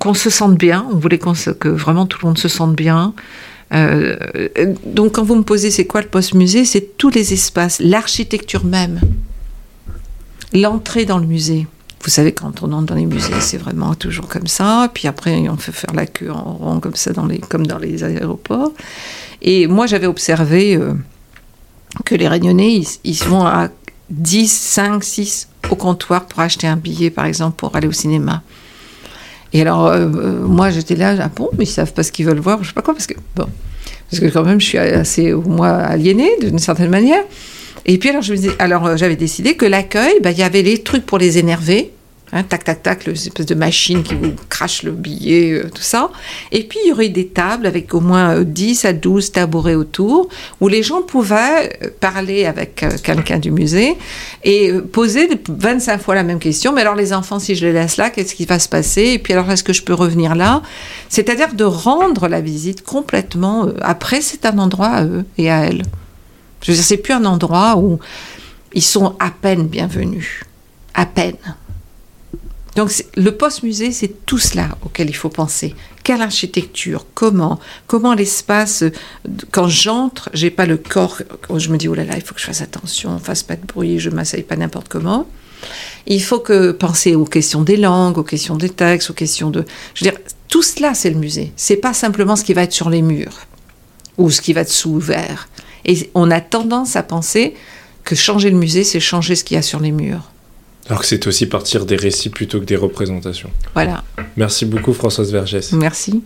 [0.00, 3.14] qu'on se sente bien, on voulait que vraiment tout le monde se sente bien,
[3.72, 4.16] euh,
[4.84, 9.00] donc quand vous me posez c'est quoi le post-musée, c'est tous les espaces, l'architecture même,
[10.52, 11.66] l'entrée dans le musée.
[12.02, 14.90] Vous savez, quand on entre dans les musées, c'est vraiment toujours comme ça.
[14.92, 17.78] Puis après, on fait faire la queue en rond comme ça, dans les, comme dans
[17.78, 18.72] les aéroports.
[19.40, 20.92] Et moi, j'avais observé, euh,
[22.04, 23.68] que les Réunionnais, ils, vont à
[24.10, 28.42] 10, 5, 6 au comptoir pour acheter un billet, par exemple, pour aller au cinéma.
[29.54, 32.40] Et alors, euh, euh, moi, j'étais là, ah bon, ils savent pas ce qu'ils veulent
[32.40, 33.46] voir, je sais pas quoi, parce que, bon,
[34.10, 37.22] parce que quand même, je suis assez, moi, aliénée, d'une certaine manière.
[37.86, 40.82] Et puis, alors, je alors euh, j'avais décidé que l'accueil, bah, il y avait les
[40.82, 41.92] trucs pour les énerver,
[42.36, 46.10] Hein, tac, tac, tac, l'espèce de machine qui vous crache le billet, euh, tout ça.
[46.50, 49.76] Et puis, il y aurait des tables avec au moins 10 euh, à 12 tabourets
[49.76, 50.28] autour,
[50.60, 53.96] où les gens pouvaient euh, parler avec quelqu'un du musée
[54.42, 56.72] et poser 25 fois la même question.
[56.72, 59.12] Mais alors, les enfants, si je les laisse là, qu'est-ce qui va se passer?
[59.12, 60.60] Et puis, alors, est-ce que je peux revenir là?
[61.08, 63.68] C'est-à-dire de rendre la visite complètement...
[63.80, 65.82] après, c'est un endroit à eux et à elles.
[66.62, 68.00] Je veux dire, c'est plus un endroit où
[68.72, 70.40] ils sont à peine bienvenus.
[70.94, 71.36] À peine.
[72.76, 75.74] Donc le post-musée, c'est tout cela auquel il faut penser.
[76.02, 77.06] Quelle architecture?
[77.14, 77.60] Comment?
[77.86, 78.84] Comment l'espace
[79.50, 81.18] Quand j'entre, j'ai pas le corps.
[81.56, 83.64] Je me dis oh là là, il faut que je fasse attention, fasse pas de
[83.64, 85.26] bruit, je m'asseye pas n'importe comment.
[86.06, 89.64] Il faut que penser aux questions des langues, aux questions des textes, aux questions de.
[89.94, 91.52] Je veux dire, tout cela, c'est le musée.
[91.56, 93.46] C'est pas simplement ce qui va être sur les murs
[94.18, 95.48] ou ce qui va être sous verre.
[95.84, 97.54] Et on a tendance à penser
[98.04, 100.30] que changer le musée, c'est changer ce qu'il y a sur les murs.
[100.88, 103.50] Alors que c'est aussi partir des récits plutôt que des représentations.
[103.74, 104.04] Voilà.
[104.36, 105.72] Merci beaucoup Françoise Vergès.
[105.72, 106.22] Merci.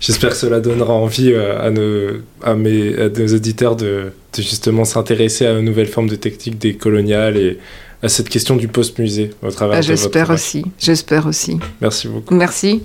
[0.00, 4.42] J'espère que cela donnera envie euh, à nos, à mes, à nos auditeurs de, de
[4.42, 7.58] justement s'intéresser à une nouvelle forme de technique décoloniale et
[8.02, 10.64] à cette question du post-musée au travers bah, J'espère aussi.
[10.78, 11.58] J'espère aussi.
[11.80, 12.34] Merci beaucoup.
[12.34, 12.82] Merci.